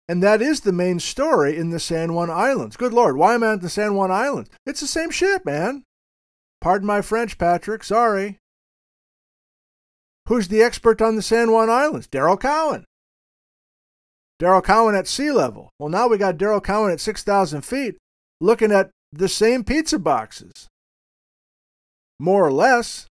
And 0.07 0.23
that 0.23 0.43
is 0.43 0.61
the 0.61 0.73
main 0.73 1.01
story 1.01 1.57
in 1.57 1.71
the 1.71 1.81
San 1.81 2.13
Juan 2.13 2.29
Islands. 2.29 2.77
Good 2.77 2.93
Lord, 2.93 3.17
why 3.17 3.35
am 3.35 3.43
I 3.43 3.55
at 3.55 3.63
the 3.63 3.71
San 3.71 3.95
Juan 3.95 4.11
Islands? 4.11 4.51
It's 4.67 4.81
the 4.81 4.87
same 4.87 5.11
shit, 5.11 5.47
man. 5.47 5.83
Pardon 6.61 6.87
my 6.87 7.01
French, 7.01 7.39
Patrick. 7.39 7.83
Sorry. 7.83 8.37
Who's 10.29 10.49
the 10.49 10.63
expert 10.63 11.01
on 11.01 11.17
the 11.17 11.23
San 11.23 11.53
Juan 11.53 11.71
Islands? 11.71 12.07
Daryl 12.07 12.39
Cowan. 12.39 12.85
Daryl 14.39 14.63
Cowan 14.65 14.95
at 14.95 15.09
sea 15.09 15.31
level. 15.31 15.71
Well, 15.79 15.89
now 15.89 16.09
we 16.09 16.19
got 16.19 16.37
Daryl 16.37 16.63
Cowan 16.63 16.93
at 16.93 17.01
6,000 17.01 17.63
feet 17.63 17.97
looking 18.41 18.73
at 18.73 18.91
the 19.19 19.29
same 19.29 19.65
pizza 19.65 19.99
boxes. 19.99 20.69
More 22.19 22.47
or 22.47 22.53
less. 22.53 23.07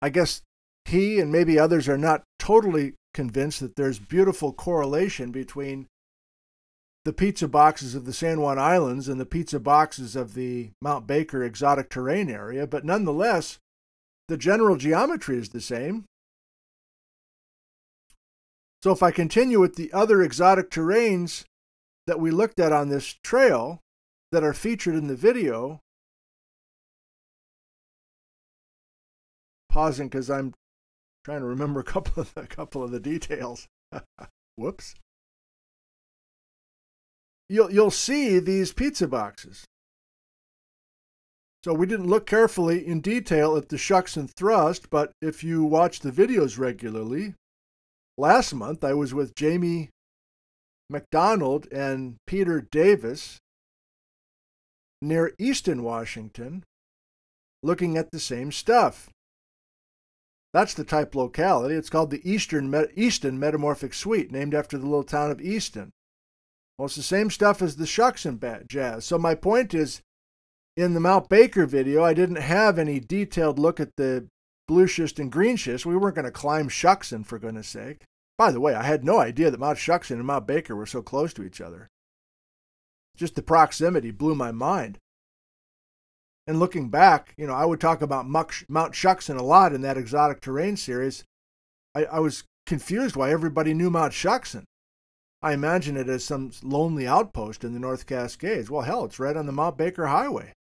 I 0.00 0.08
guess 0.08 0.42
he 0.84 1.20
and 1.20 1.30
maybe 1.30 1.58
others 1.58 1.88
are 1.88 1.98
not 1.98 2.24
totally 2.38 2.94
convinced 3.14 3.60
that 3.60 3.76
there's 3.76 3.98
beautiful 3.98 4.52
correlation 4.52 5.30
between 5.30 5.86
the 7.04 7.12
pizza 7.12 7.46
boxes 7.48 7.94
of 7.94 8.04
the 8.04 8.12
San 8.12 8.40
Juan 8.40 8.58
Islands 8.58 9.08
and 9.08 9.20
the 9.20 9.26
pizza 9.26 9.60
boxes 9.60 10.16
of 10.16 10.34
the 10.34 10.70
Mount 10.80 11.06
Baker 11.06 11.44
exotic 11.44 11.90
terrane 11.90 12.30
area, 12.30 12.66
but 12.66 12.84
nonetheless, 12.84 13.58
the 14.28 14.36
general 14.36 14.76
geometry 14.76 15.36
is 15.36 15.50
the 15.50 15.60
same. 15.60 16.04
So 18.82 18.90
if 18.90 19.02
I 19.02 19.10
continue 19.10 19.60
with 19.60 19.76
the 19.76 19.92
other 19.92 20.22
exotic 20.22 20.70
terranes 20.70 21.44
that 22.06 22.18
we 22.18 22.30
looked 22.30 22.58
at 22.58 22.72
on 22.72 22.88
this 22.88 23.16
trail 23.22 23.81
that 24.32 24.42
are 24.42 24.54
featured 24.54 24.96
in 24.96 25.06
the 25.06 25.14
video, 25.14 25.80
pausing 29.68 30.08
because 30.08 30.30
I'm 30.30 30.54
trying 31.24 31.40
to 31.40 31.46
remember 31.46 31.80
a 31.80 31.84
couple 31.84 32.22
of 32.22 32.34
the, 32.34 32.40
a 32.40 32.46
couple 32.46 32.82
of 32.82 32.90
the 32.90 33.00
details. 33.00 33.68
Whoops. 34.56 34.94
You'll 37.48 37.70
you'll 37.70 37.90
see 37.90 38.38
these 38.38 38.72
pizza 38.72 39.06
boxes. 39.06 39.64
So 41.64 41.72
we 41.72 41.86
didn't 41.86 42.08
look 42.08 42.26
carefully 42.26 42.84
in 42.84 43.00
detail 43.00 43.56
at 43.56 43.68
the 43.68 43.76
Shuksan 43.76 44.28
thrust, 44.36 44.90
but 44.90 45.12
if 45.22 45.44
you 45.44 45.62
watch 45.62 46.00
the 46.00 46.10
videos 46.10 46.58
regularly, 46.58 47.34
last 48.18 48.52
month 48.52 48.82
I 48.82 48.94
was 48.94 49.14
with 49.14 49.36
Jamie 49.36 49.90
McDonald 50.90 51.68
and 51.70 52.16
Peter 52.26 52.66
Davis 52.72 53.38
near 55.02 55.34
Easton, 55.38 55.82
Washington, 55.82 56.64
looking 57.62 57.96
at 57.96 58.10
the 58.10 58.20
same 58.20 58.52
stuff. 58.52 59.10
That's 60.52 60.74
the 60.74 60.84
type 60.84 61.14
locality. 61.14 61.74
It's 61.74 61.90
called 61.90 62.10
the 62.10 62.30
Eastern 62.30 62.74
Easton 62.94 63.38
Metamorphic 63.38 63.94
Suite, 63.94 64.30
named 64.30 64.54
after 64.54 64.78
the 64.78 64.86
little 64.86 65.02
town 65.02 65.30
of 65.30 65.40
Easton. 65.40 65.90
Well, 66.76 66.86
it's 66.86 66.96
the 66.96 67.02
same 67.02 67.30
stuff 67.30 67.62
as 67.62 67.76
the 67.76 67.86
shucks 67.86 68.24
and 68.24 68.42
jazz. 68.68 69.04
So 69.04 69.18
my 69.18 69.34
point 69.34 69.74
is, 69.74 70.00
in 70.76 70.94
the 70.94 71.00
Mount 71.00 71.28
Baker 71.28 71.66
video, 71.66 72.02
I 72.02 72.14
didn't 72.14 72.36
have 72.36 72.78
any 72.78 73.00
detailed 73.00 73.58
look 73.58 73.80
at 73.80 73.96
the 73.96 74.26
blue 74.68 74.86
schist 74.86 75.18
and 75.18 75.30
green 75.30 75.56
schist. 75.56 75.84
We 75.84 75.96
weren't 75.96 76.16
going 76.16 76.24
to 76.24 76.30
climb 76.30 76.68
Shuksan, 76.68 77.26
for 77.26 77.38
goodness 77.38 77.68
sake. 77.68 78.02
By 78.38 78.50
the 78.50 78.60
way, 78.60 78.74
I 78.74 78.82
had 78.82 79.04
no 79.04 79.20
idea 79.20 79.50
that 79.50 79.60
Mount 79.60 79.78
Shuksan 79.78 80.16
and 80.16 80.24
Mount 80.24 80.46
Baker 80.46 80.74
were 80.74 80.86
so 80.86 81.02
close 81.02 81.32
to 81.34 81.44
each 81.44 81.60
other. 81.60 81.88
Just 83.16 83.34
the 83.34 83.42
proximity 83.42 84.10
blew 84.10 84.34
my 84.34 84.50
mind. 84.50 84.98
And 86.46 86.58
looking 86.58 86.88
back, 86.88 87.34
you 87.36 87.46
know, 87.46 87.54
I 87.54 87.64
would 87.64 87.80
talk 87.80 88.02
about 88.02 88.26
Mount 88.26 88.94
Shuksan 88.94 89.38
a 89.38 89.42
lot 89.42 89.72
in 89.72 89.82
that 89.82 89.96
exotic 89.96 90.40
terrane 90.40 90.76
series. 90.76 91.24
I, 91.94 92.04
I 92.06 92.18
was 92.18 92.44
confused 92.66 93.14
why 93.16 93.30
everybody 93.30 93.74
knew 93.74 93.90
Mount 93.90 94.12
Shuksan. 94.12 94.64
I 95.40 95.52
imagine 95.52 95.96
it 95.96 96.08
as 96.08 96.24
some 96.24 96.52
lonely 96.62 97.06
outpost 97.06 97.64
in 97.64 97.74
the 97.74 97.80
North 97.80 98.06
Cascades. 98.06 98.70
Well, 98.70 98.82
hell, 98.82 99.04
it's 99.04 99.18
right 99.18 99.36
on 99.36 99.46
the 99.46 99.52
Mount 99.52 99.76
Baker 99.76 100.06
Highway. 100.06 100.52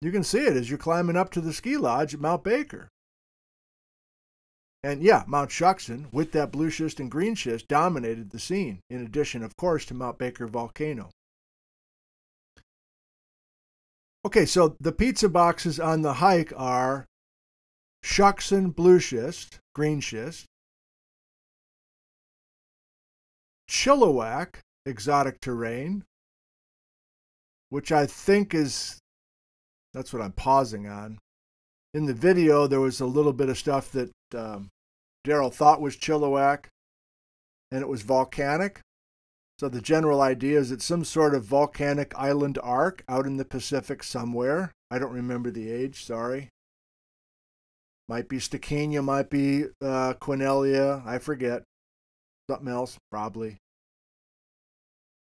You 0.00 0.12
can 0.12 0.24
see 0.24 0.40
it 0.40 0.56
as 0.56 0.68
you're 0.68 0.78
climbing 0.78 1.16
up 1.16 1.30
to 1.30 1.40
the 1.40 1.52
ski 1.52 1.76
lodge 1.76 2.14
at 2.14 2.20
Mount 2.20 2.44
Baker. 2.44 2.88
And 4.84 5.02
yeah, 5.02 5.24
Mount 5.26 5.48
Shuksan, 5.48 6.12
with 6.12 6.32
that 6.32 6.52
blue 6.52 6.68
schist 6.68 7.00
and 7.00 7.10
green 7.10 7.34
schist, 7.34 7.68
dominated 7.68 8.28
the 8.28 8.38
scene, 8.38 8.80
in 8.90 9.02
addition, 9.02 9.42
of 9.42 9.56
course, 9.56 9.86
to 9.86 9.94
Mount 9.94 10.18
Baker 10.18 10.46
volcano. 10.46 11.08
Okay, 14.26 14.44
so 14.44 14.76
the 14.78 14.92
pizza 14.92 15.30
boxes 15.30 15.80
on 15.80 16.02
the 16.02 16.12
hike 16.12 16.52
are 16.54 17.06
Shuksan 18.04 18.76
blue 18.76 19.00
schist, 19.00 19.58
green 19.74 20.00
schist, 20.00 20.44
Chilliwack 23.70 24.56
exotic 24.84 25.40
terrane, 25.40 26.02
which 27.70 27.90
I 27.90 28.04
think 28.04 28.52
is 28.52 28.98
that's 29.94 30.12
what 30.12 30.20
I'm 30.20 30.32
pausing 30.32 30.86
on. 30.86 31.18
In 31.94 32.04
the 32.04 32.12
video, 32.12 32.66
there 32.66 32.80
was 32.80 33.00
a 33.00 33.06
little 33.06 33.32
bit 33.32 33.48
of 33.48 33.56
stuff 33.56 33.90
that 33.92 34.10
um, 34.34 34.68
Daryl 35.24 35.52
thought 35.52 35.80
was 35.80 35.96
Chilliwack, 35.96 36.66
and 37.70 37.80
it 37.80 37.88
was 37.88 38.02
volcanic. 38.02 38.80
So 39.58 39.68
the 39.68 39.80
general 39.80 40.20
idea 40.20 40.58
is 40.58 40.70
it's 40.70 40.84
some 40.84 41.04
sort 41.04 41.34
of 41.34 41.44
volcanic 41.44 42.12
island 42.16 42.58
arc 42.62 43.04
out 43.08 43.26
in 43.26 43.36
the 43.36 43.44
Pacific 43.44 44.02
somewhere. 44.02 44.72
I 44.90 44.98
don't 44.98 45.12
remember 45.12 45.50
the 45.50 45.70
age, 45.70 46.04
sorry. 46.04 46.48
Might 48.08 48.28
be 48.28 48.36
Stikinia, 48.36 49.02
might 49.02 49.30
be 49.30 49.64
uh, 49.80 50.14
Quesnellia, 50.20 51.06
I 51.06 51.18
forget. 51.18 51.62
Something 52.50 52.68
else, 52.68 52.98
probably. 53.10 53.56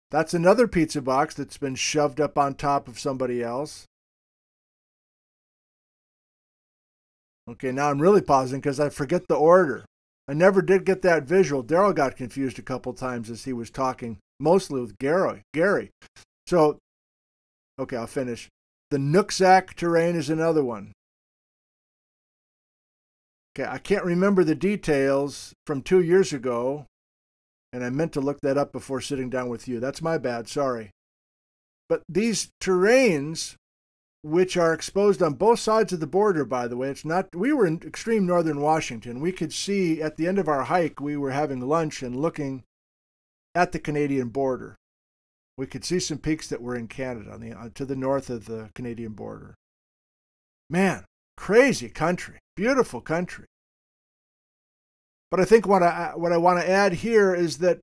That's 0.09 0.33
another 0.33 0.67
pizza 0.67 1.01
box 1.01 1.35
that's 1.35 1.57
been 1.57 1.75
shoved 1.75 2.19
up 2.19 2.37
on 2.37 2.55
top 2.55 2.87
of 2.87 2.99
somebody 2.99 3.43
else. 3.43 3.85
Okay, 7.47 7.71
now 7.71 7.89
I'm 7.89 8.01
really 8.01 8.21
pausing 8.21 8.59
because 8.59 8.79
I 8.79 8.89
forget 8.89 9.27
the 9.27 9.35
order. 9.35 9.85
I 10.27 10.33
never 10.33 10.61
did 10.61 10.85
get 10.85 11.03
that 11.03 11.23
visual. 11.23 11.63
Daryl 11.63 11.93
got 11.93 12.15
confused 12.15 12.57
a 12.57 12.63
couple 12.63 12.93
times 12.93 13.29
as 13.29 13.43
he 13.43 13.53
was 13.53 13.69
talking, 13.69 14.17
mostly 14.39 14.81
with 14.81 14.97
Gary. 14.97 15.43
Gary. 15.53 15.91
So, 16.47 16.79
okay, 17.79 17.97
I'll 17.97 18.07
finish. 18.07 18.49
The 18.89 18.97
Nooksack 18.97 19.75
terrane 19.75 20.15
is 20.15 20.29
another 20.29 20.63
one. 20.63 20.93
Okay, 23.57 23.69
I 23.69 23.77
can't 23.77 24.03
remember 24.03 24.43
the 24.43 24.55
details 24.55 25.53
from 25.65 25.81
two 25.81 26.01
years 26.01 26.33
ago, 26.33 26.85
and 27.71 27.85
I 27.85 27.89
meant 27.89 28.11
to 28.13 28.21
look 28.21 28.41
that 28.41 28.57
up 28.57 28.71
before 28.71 29.01
sitting 29.01 29.29
down 29.29 29.49
with 29.49 29.67
you. 29.67 29.79
That's 29.79 30.01
my 30.01 30.17
bad, 30.17 30.47
sorry. 30.49 30.89
But 31.87 32.01
these 32.09 32.49
terranes 32.59 33.55
which 34.25 34.57
are 34.57 34.73
exposed 34.73 35.21
on 35.21 35.35
both 35.35 35.59
sides 35.59 35.93
of 35.93 35.99
the 35.99 36.07
border, 36.07 36.43
by 36.43 36.67
the 36.67 36.75
way. 36.75 36.89
It's 36.89 37.05
not, 37.05 37.35
we 37.35 37.53
were 37.53 37.67
in 37.67 37.79
extreme 37.85 38.25
northern 38.25 38.59
Washington. 38.59 39.19
We 39.19 39.31
could 39.31 39.53
see 39.53 40.01
at 40.01 40.17
the 40.17 40.27
end 40.27 40.39
of 40.39 40.47
our 40.47 40.63
hike, 40.63 40.99
we 40.99 41.15
were 41.15 41.29
having 41.29 41.61
lunch 41.61 42.01
and 42.01 42.15
looking 42.15 42.63
at 43.53 43.71
the 43.71 43.77
Canadian 43.77 44.29
border. 44.29 44.77
We 45.59 45.67
could 45.67 45.85
see 45.85 45.99
some 45.99 46.17
peaks 46.17 46.47
that 46.47 46.59
were 46.59 46.75
in 46.75 46.87
Canada 46.87 47.33
on 47.33 47.39
the, 47.39 47.51
uh, 47.51 47.69
to 47.75 47.85
the 47.85 47.95
north 47.95 48.31
of 48.31 48.45
the 48.45 48.71
Canadian 48.73 49.11
border. 49.13 49.53
Man, 50.71 51.05
crazy 51.37 51.87
country, 51.87 52.39
beautiful 52.55 53.01
country. 53.01 53.45
But 55.29 55.39
I 55.39 55.45
think 55.45 55.67
what 55.67 55.83
I, 55.83 56.13
what 56.15 56.31
I 56.31 56.37
want 56.37 56.59
to 56.59 56.69
add 56.69 56.93
here 56.93 57.35
is 57.35 57.59
that 57.59 57.79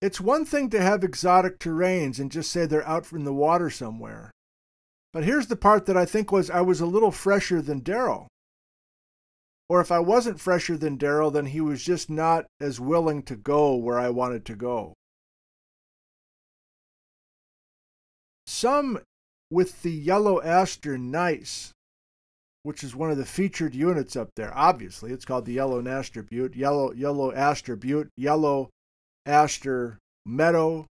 It's 0.00 0.20
one 0.20 0.44
thing 0.44 0.70
to 0.70 0.80
have 0.80 1.02
exotic 1.02 1.58
terranes 1.58 2.20
and 2.20 2.30
just 2.30 2.50
say 2.50 2.66
they're 2.66 2.86
out 2.86 3.10
in 3.12 3.24
the 3.24 3.32
water 3.32 3.70
somewhere. 3.70 4.30
But 5.12 5.24
here's 5.24 5.46
the 5.46 5.56
part 5.56 5.86
that 5.86 5.96
I 5.96 6.04
think 6.04 6.32
was 6.32 6.50
I 6.50 6.60
was 6.60 6.80
a 6.80 6.86
little 6.86 7.12
fresher 7.12 7.62
than 7.62 7.80
Daryl. 7.80 8.26
Or 9.68 9.80
if 9.80 9.90
I 9.90 10.00
wasn't 10.00 10.40
fresher 10.40 10.76
than 10.76 10.98
Daryl, 10.98 11.32
then 11.32 11.46
he 11.46 11.60
was 11.60 11.82
just 11.82 12.10
not 12.10 12.46
as 12.60 12.80
willing 12.80 13.22
to 13.22 13.36
go 13.36 13.76
where 13.76 13.98
I 13.98 14.10
wanted 14.10 14.44
to 14.46 14.56
go. 14.56 14.92
Some 18.46 19.00
with 19.50 19.82
the 19.82 19.92
yellow 19.92 20.42
aster 20.42 20.98
gneiss, 20.98 21.72
which 22.62 22.82
is 22.82 22.96
one 22.96 23.10
of 23.10 23.16
the 23.16 23.24
featured 23.24 23.74
units 23.74 24.16
up 24.16 24.30
there. 24.36 24.52
Obviously, 24.56 25.12
it's 25.12 25.24
called 25.24 25.46
the 25.46 25.52
Yellow 25.52 25.86
Aster 25.86 26.22
Butte, 26.22 26.56
Yellow 26.56 26.92
Yellow 26.92 27.32
Aster 27.32 27.76
Butte, 27.76 28.10
Yellow 28.16 28.70
Aster 29.26 29.98
Meadow, 30.26 30.86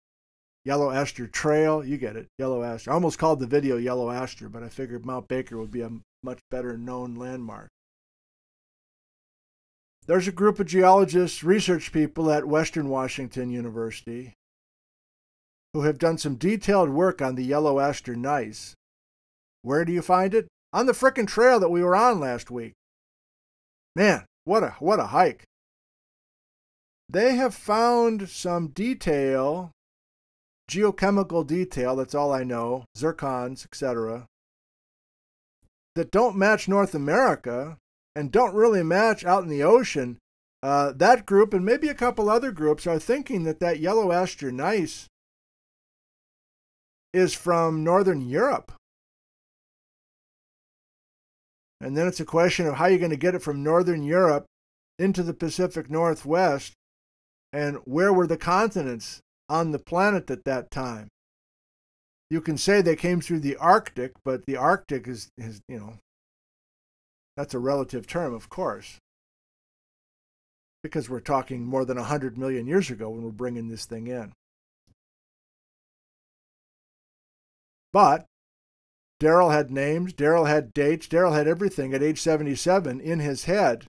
Yellow 0.65 0.91
Aster 0.91 1.27
Trail. 1.27 1.83
You 1.83 1.97
get 1.97 2.15
it, 2.15 2.27
Yellow 2.37 2.63
Aster. 2.63 2.91
I 2.91 2.93
almost 2.93 3.19
called 3.19 3.39
the 3.39 3.47
video 3.47 3.77
Yellow 3.77 4.09
Aster, 4.09 4.49
but 4.49 4.63
I 4.63 4.69
figured 4.69 5.05
Mount 5.05 5.27
Baker 5.27 5.57
would 5.57 5.71
be 5.71 5.81
a 5.81 5.91
much 6.23 6.39
better 6.49 6.77
known 6.77 7.15
landmark. 7.15 7.69
There's 10.07 10.27
a 10.27 10.31
group 10.31 10.59
of 10.59 10.67
geologists, 10.67 11.43
research 11.43 11.91
people 11.91 12.31
at 12.31 12.47
Western 12.47 12.89
Washington 12.89 13.51
University 13.51 14.33
who 15.73 15.83
have 15.83 15.97
done 15.97 16.17
some 16.17 16.35
detailed 16.35 16.89
work 16.89 17.21
on 17.21 17.35
the 17.35 17.43
yellow 17.43 17.79
aster 17.79 18.15
gneiss. 18.15 18.73
Where 19.61 19.85
do 19.85 19.93
you 19.93 20.01
find 20.01 20.33
it? 20.33 20.47
On 20.73 20.85
the 20.85 20.93
frickin' 20.93 21.27
trail 21.27 21.59
that 21.59 21.69
we 21.69 21.83
were 21.83 21.95
on 21.95 22.19
last 22.19 22.49
week. 22.49 22.73
Man, 23.95 24.25
what 24.45 24.63
a 24.63 24.71
what 24.79 24.99
a 24.99 25.07
hike. 25.07 25.43
They 27.11 27.35
have 27.35 27.53
found 27.53 28.29
some 28.29 28.67
detail, 28.67 29.71
geochemical 30.69 31.45
detail, 31.45 31.97
that's 31.97 32.15
all 32.15 32.31
I 32.31 32.45
know, 32.45 32.85
zircons, 32.97 33.65
etc., 33.65 34.27
that 35.95 36.09
don't 36.09 36.37
match 36.37 36.69
North 36.69 36.95
America 36.95 37.77
and 38.15 38.31
don't 38.31 38.55
really 38.55 38.81
match 38.81 39.25
out 39.25 39.43
in 39.43 39.49
the 39.49 39.61
ocean. 39.61 40.19
Uh, 40.63 40.93
that 40.93 41.25
group 41.25 41.53
and 41.53 41.65
maybe 41.65 41.89
a 41.89 41.93
couple 41.93 42.29
other 42.29 42.51
groups 42.51 42.87
are 42.87 42.99
thinking 42.99 43.43
that 43.43 43.59
that 43.59 43.79
yellow 43.79 44.13
aster 44.13 44.49
gneiss 44.49 45.07
is 47.13 47.33
from 47.33 47.83
Northern 47.83 48.21
Europe. 48.21 48.71
And 51.81 51.97
then 51.97 52.07
it's 52.07 52.21
a 52.21 52.25
question 52.25 52.67
of 52.67 52.75
how 52.75 52.85
you're 52.85 52.99
going 52.99 53.11
to 53.11 53.17
get 53.17 53.35
it 53.35 53.41
from 53.41 53.63
Northern 53.63 54.01
Europe 54.01 54.45
into 54.97 55.23
the 55.23 55.33
Pacific 55.33 55.89
Northwest 55.89 56.73
and 57.53 57.77
where 57.85 58.13
were 58.13 58.27
the 58.27 58.37
continents 58.37 59.21
on 59.49 59.71
the 59.71 59.79
planet 59.79 60.31
at 60.31 60.45
that 60.45 60.71
time. 60.71 61.09
You 62.29 62.39
can 62.39 62.57
say 62.57 62.81
they 62.81 62.95
came 62.95 63.19
through 63.19 63.41
the 63.41 63.57
Arctic, 63.57 64.13
but 64.23 64.45
the 64.45 64.55
Arctic 64.55 65.07
is, 65.07 65.29
is 65.37 65.59
you 65.67 65.77
know, 65.77 65.93
that's 67.35 67.53
a 67.53 67.59
relative 67.59 68.07
term, 68.07 68.33
of 68.33 68.49
course, 68.49 68.97
because 70.81 71.09
we're 71.09 71.19
talking 71.19 71.65
more 71.65 71.83
than 71.83 71.97
100 71.97 72.37
million 72.37 72.67
years 72.67 72.89
ago 72.89 73.09
when 73.09 73.23
we're 73.23 73.31
bringing 73.31 73.67
this 73.67 73.85
thing 73.85 74.07
in. 74.07 74.31
But 77.91 78.25
Daryl 79.19 79.51
had 79.51 79.69
names, 79.69 80.13
Daryl 80.13 80.47
had 80.47 80.73
dates, 80.73 81.07
Daryl 81.07 81.35
had 81.35 81.47
everything 81.47 81.93
at 81.93 82.01
age 82.01 82.21
77 82.21 83.01
in 83.01 83.19
his 83.19 83.43
head. 83.43 83.85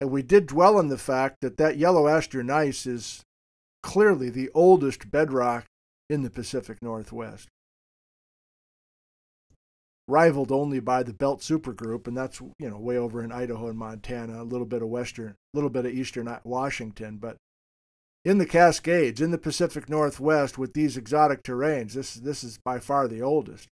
And 0.00 0.10
we 0.10 0.22
did 0.22 0.46
dwell 0.46 0.78
on 0.78 0.88
the 0.88 0.98
fact 0.98 1.36
that 1.42 1.56
that 1.58 1.76
yellow 1.76 2.08
aster 2.08 2.42
gneiss 2.42 2.86
is 2.86 3.22
clearly 3.82 4.30
the 4.30 4.50
oldest 4.54 5.10
bedrock 5.10 5.66
in 6.08 6.22
the 6.22 6.30
Pacific 6.30 6.78
Northwest. 6.82 7.48
Rivaled 10.08 10.50
only 10.50 10.80
by 10.80 11.02
the 11.02 11.12
Belt 11.12 11.40
Supergroup, 11.40 12.08
and 12.08 12.16
that's 12.16 12.40
you 12.40 12.70
know 12.70 12.78
way 12.78 12.96
over 12.96 13.22
in 13.22 13.30
Idaho 13.30 13.68
and 13.68 13.78
Montana, 13.78 14.42
a 14.42 14.44
little 14.44 14.66
bit 14.66 14.82
of 14.82 14.88
western, 14.88 15.28
a 15.28 15.56
little 15.56 15.70
bit 15.70 15.86
of 15.86 15.92
eastern 15.92 16.34
Washington, 16.44 17.18
but 17.18 17.36
in 18.24 18.38
the 18.38 18.46
Cascades, 18.46 19.20
in 19.20 19.30
the 19.30 19.38
Pacific 19.38 19.88
Northwest, 19.88 20.58
with 20.58 20.74
these 20.74 20.96
exotic 20.96 21.42
terranes. 21.42 21.94
This, 21.94 22.14
this 22.14 22.44
is 22.44 22.58
by 22.58 22.78
far 22.78 23.08
the 23.08 23.22
oldest. 23.22 23.68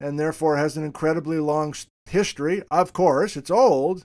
And 0.00 0.18
therefore 0.18 0.56
has 0.56 0.76
an 0.76 0.84
incredibly 0.84 1.38
long 1.38 1.74
history. 2.06 2.62
Of 2.70 2.92
course, 2.92 3.36
it's 3.36 3.50
old. 3.50 4.04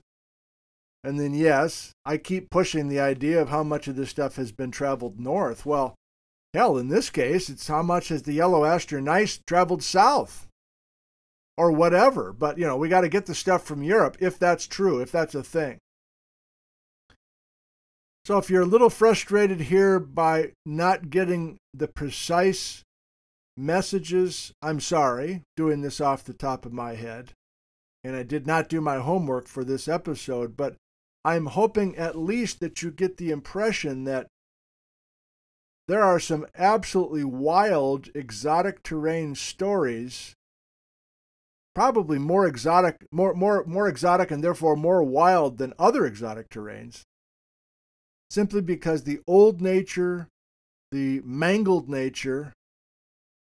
And 1.06 1.20
then, 1.20 1.36
yes, 1.36 1.92
I 2.04 2.18
keep 2.18 2.50
pushing 2.50 2.90
the 2.90 3.00
idea 3.00 3.40
of 3.40 3.50
how 3.50 3.62
much 3.62 3.88
of 3.88 3.96
this 3.96 4.10
stuff 4.10 4.38
has 4.38 4.52
been 4.52 4.72
traveled 4.72 5.20
north. 5.20 5.64
Well, 5.64 5.94
hell, 6.56 6.80
in 6.80 6.90
this 6.90 7.12
case, 7.12 7.48
it's 7.48 7.68
how 7.68 7.84
much 7.84 8.08
has 8.08 8.24
the 8.24 8.34
yellow 8.34 8.66
aster 8.66 9.00
gneiss 9.00 9.40
traveled 9.46 9.84
south 9.84 10.48
or 11.58 11.72
whatever. 11.72 12.34
But, 12.34 12.58
you 12.58 12.66
know, 12.66 12.76
we 12.76 12.90
got 12.90 13.02
to 13.02 13.10
get 13.10 13.28
the 13.28 13.36
stuff 13.36 13.64
from 13.64 13.84
Europe 13.84 14.18
if 14.20 14.40
that's 14.40 14.66
true, 14.66 15.00
if 15.00 15.12
that's 15.12 15.36
a 15.36 15.44
thing. 15.44 15.78
So 18.26 18.40
if 18.40 18.50
you're 18.50 18.64
a 18.64 18.66
little 18.66 18.90
frustrated 18.90 19.62
here 19.62 20.00
by 20.00 20.54
not 20.66 21.12
getting 21.12 21.58
the 21.72 21.88
precise 21.88 22.82
messages, 23.56 24.54
I'm 24.64 24.80
sorry, 24.80 25.44
doing 25.56 25.82
this 25.82 26.02
off 26.02 26.24
the 26.24 26.34
top 26.34 26.66
of 26.66 26.74
my 26.74 26.96
head. 26.96 27.34
And 28.04 28.16
I 28.16 28.24
did 28.24 28.48
not 28.48 28.70
do 28.70 28.82
my 28.82 28.98
homework 28.98 29.48
for 29.48 29.64
this 29.64 29.88
episode, 29.88 30.58
but 30.58 30.76
I'm 31.26 31.48
hoping 31.48 31.98
at 31.98 32.18
least 32.18 32.62
that 32.62 32.82
you 32.82 32.92
get 32.92 33.18
the 33.18 33.32
impression 33.32 34.06
that 34.06 34.28
there 35.88 36.04
are 36.04 36.20
some 36.20 36.46
absolutely 36.58 37.24
wild 37.24 38.10
exotic 38.16 38.84
terrane 38.84 39.36
stories 39.36 40.34
probably 41.74 42.18
more 42.18 42.48
exotic 42.48 43.06
more 43.12 43.34
more 43.34 43.66
more 43.66 43.90
exotic 43.90 44.32
and 44.32 44.42
therefore 44.44 44.78
more 44.78 45.04
wild 45.04 45.58
than 45.58 45.74
other 45.78 46.06
exotic 46.06 46.50
terranes 46.50 47.04
simply 48.30 48.62
because 48.62 49.04
the 49.04 49.20
old 49.28 49.62
nature, 49.62 50.28
the 50.92 51.22
mangled 51.24 51.90
nature, 51.90 52.54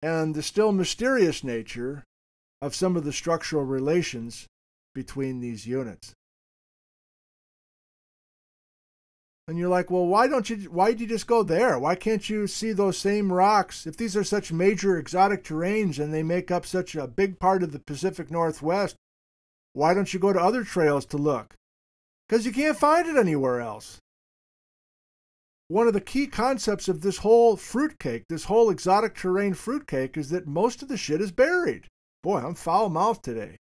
and 0.02 0.34
the 0.34 0.42
still 0.42 0.72
mysterious 0.72 1.42
nature 1.42 2.04
of 2.62 2.74
some 2.74 2.96
of 2.96 3.04
the 3.04 3.12
structural 3.12 3.64
relations 3.64 4.46
between 4.94 5.40
these 5.40 5.66
units. 5.66 6.14
And 9.48 9.58
you're 9.58 9.68
like, 9.68 9.90
well, 9.90 10.06
why 10.06 10.28
don't 10.28 10.48
you? 10.50 10.56
Why 10.70 10.90
did 10.90 11.00
you 11.00 11.06
just 11.06 11.26
go 11.26 11.42
there? 11.42 11.78
Why 11.78 11.94
can't 11.94 12.28
you 12.28 12.46
see 12.46 12.72
those 12.72 12.98
same 12.98 13.32
rocks? 13.32 13.86
If 13.86 13.96
these 13.96 14.16
are 14.16 14.22
such 14.22 14.52
major 14.52 14.98
exotic 14.98 15.42
terranes 15.42 15.98
and 15.98 16.12
they 16.12 16.22
make 16.22 16.50
up 16.50 16.66
such 16.66 16.94
a 16.94 17.08
big 17.08 17.40
part 17.40 17.62
of 17.62 17.72
the 17.72 17.78
Pacific 17.78 18.30
Northwest, 18.30 18.94
why 19.72 19.94
don't 19.94 20.12
you 20.12 20.20
go 20.20 20.32
to 20.32 20.40
other 20.40 20.64
trails 20.64 21.06
to 21.06 21.16
look? 21.16 21.54
Because 22.28 22.44
you 22.44 22.52
can't 22.52 22.78
find 22.78 23.08
it 23.08 23.16
anywhere 23.16 23.60
else 23.60 24.00
one 25.68 25.86
of 25.86 25.92
the 25.92 26.00
key 26.00 26.26
concepts 26.26 26.88
of 26.88 27.02
this 27.02 27.18
whole 27.18 27.54
fruitcake, 27.56 28.24
this 28.28 28.44
whole 28.44 28.70
exotic 28.70 29.14
terrane 29.14 29.54
fruitcake, 29.54 30.16
is 30.16 30.30
that 30.30 30.46
most 30.46 30.82
of 30.82 30.88
the 30.88 30.96
shit 30.96 31.20
is 31.20 31.30
buried. 31.30 31.86
Boy, 32.22 32.38
I'm 32.38 32.54
foul 32.54 32.88
mouthed 32.88 33.22
today. 33.22 33.58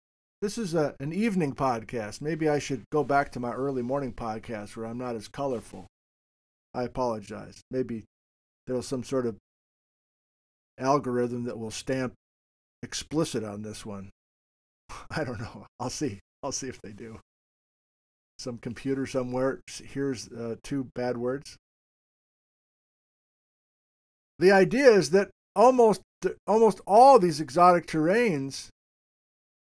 This 0.43 0.57
is 0.57 0.73
a, 0.73 0.93
an 0.99 1.13
evening 1.13 1.55
podcast. 1.55 2.19
Maybe 2.19 2.49
I 2.49 2.59
should 2.59 2.83
go 2.91 3.05
back 3.05 3.31
to 3.31 3.39
my 3.39 3.53
early 3.53 3.81
morning 3.81 4.11
podcast 4.11 4.75
where 4.75 4.85
I'm 4.85 4.97
not 4.97 5.15
as 5.15 5.29
colorful. 5.29 5.87
I 6.73 6.83
apologize. 6.83 7.61
Maybe 7.71 8.03
there's 8.67 8.85
some 8.85 9.05
sort 9.05 9.25
of 9.25 9.37
algorithm 10.77 11.45
that 11.45 11.57
will 11.57 11.71
stamp 11.71 12.11
explicit 12.81 13.45
on 13.45 13.61
this 13.61 13.85
one. 13.85 14.09
I 15.09 15.23
don't 15.23 15.39
know. 15.39 15.65
I'll 15.79 15.89
see. 15.89 16.19
I'll 16.43 16.51
see 16.51 16.67
if 16.67 16.81
they 16.81 16.91
do. 16.91 17.21
Some 18.37 18.57
computer 18.57 19.05
somewhere 19.05 19.61
hears 19.81 20.27
uh, 20.27 20.57
two 20.61 20.89
bad 20.93 21.15
words 21.15 21.55
the 24.39 24.51
idea 24.51 24.91
is 24.91 25.11
that 25.11 25.29
almost 25.55 26.01
almost 26.45 26.81
all 26.85 27.17
these 27.17 27.39
exotic 27.39 27.85
terranes 27.85 28.69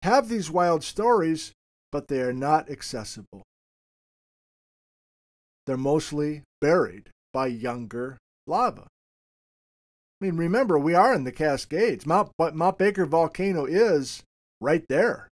have 0.03 0.29
these 0.29 0.49
wild 0.49 0.83
stories, 0.83 1.51
but 1.91 2.07
they 2.07 2.21
are 2.21 2.33
not 2.33 2.69
accessible. 2.69 3.43
They're 5.65 5.77
mostly 5.77 6.43
buried 6.59 7.09
by 7.33 7.47
younger 7.47 8.17
lava. 8.47 8.87
I 10.21 10.25
mean, 10.25 10.37
remember, 10.37 10.77
we 10.77 10.93
are 10.93 11.13
in 11.13 11.23
the 11.23 11.31
Cascades. 11.31 12.05
Mount, 12.05 12.31
Mount 12.37 12.77
Baker 12.77 13.05
volcano 13.05 13.65
is 13.65 14.23
right 14.59 14.83
there 14.89 15.27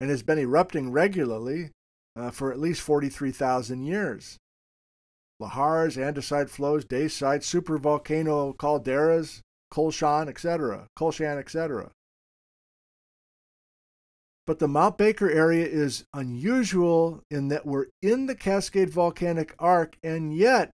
and 0.00 0.10
has 0.10 0.22
been 0.22 0.38
erupting 0.38 0.92
regularly 0.92 1.70
uh, 2.16 2.30
for 2.30 2.52
at 2.52 2.58
least 2.58 2.80
43,000 2.80 3.84
years 3.84 4.38
lahars, 5.40 5.96
andesite 5.96 6.50
flows, 6.50 6.84
dacite, 6.84 7.42
supervolcano 7.42 8.54
calderas, 8.56 9.40
Kulshan, 9.72 10.28
etc., 10.28 10.86
Kulshan, 10.98 11.38
etc. 11.38 11.90
But 14.50 14.58
the 14.58 14.66
Mount 14.66 14.98
Baker 14.98 15.30
area 15.30 15.64
is 15.64 16.02
unusual 16.12 17.22
in 17.30 17.46
that 17.50 17.64
we're 17.64 17.86
in 18.02 18.26
the 18.26 18.34
Cascade 18.34 18.90
Volcanic 18.90 19.54
Arc, 19.60 19.96
and 20.02 20.34
yet 20.36 20.72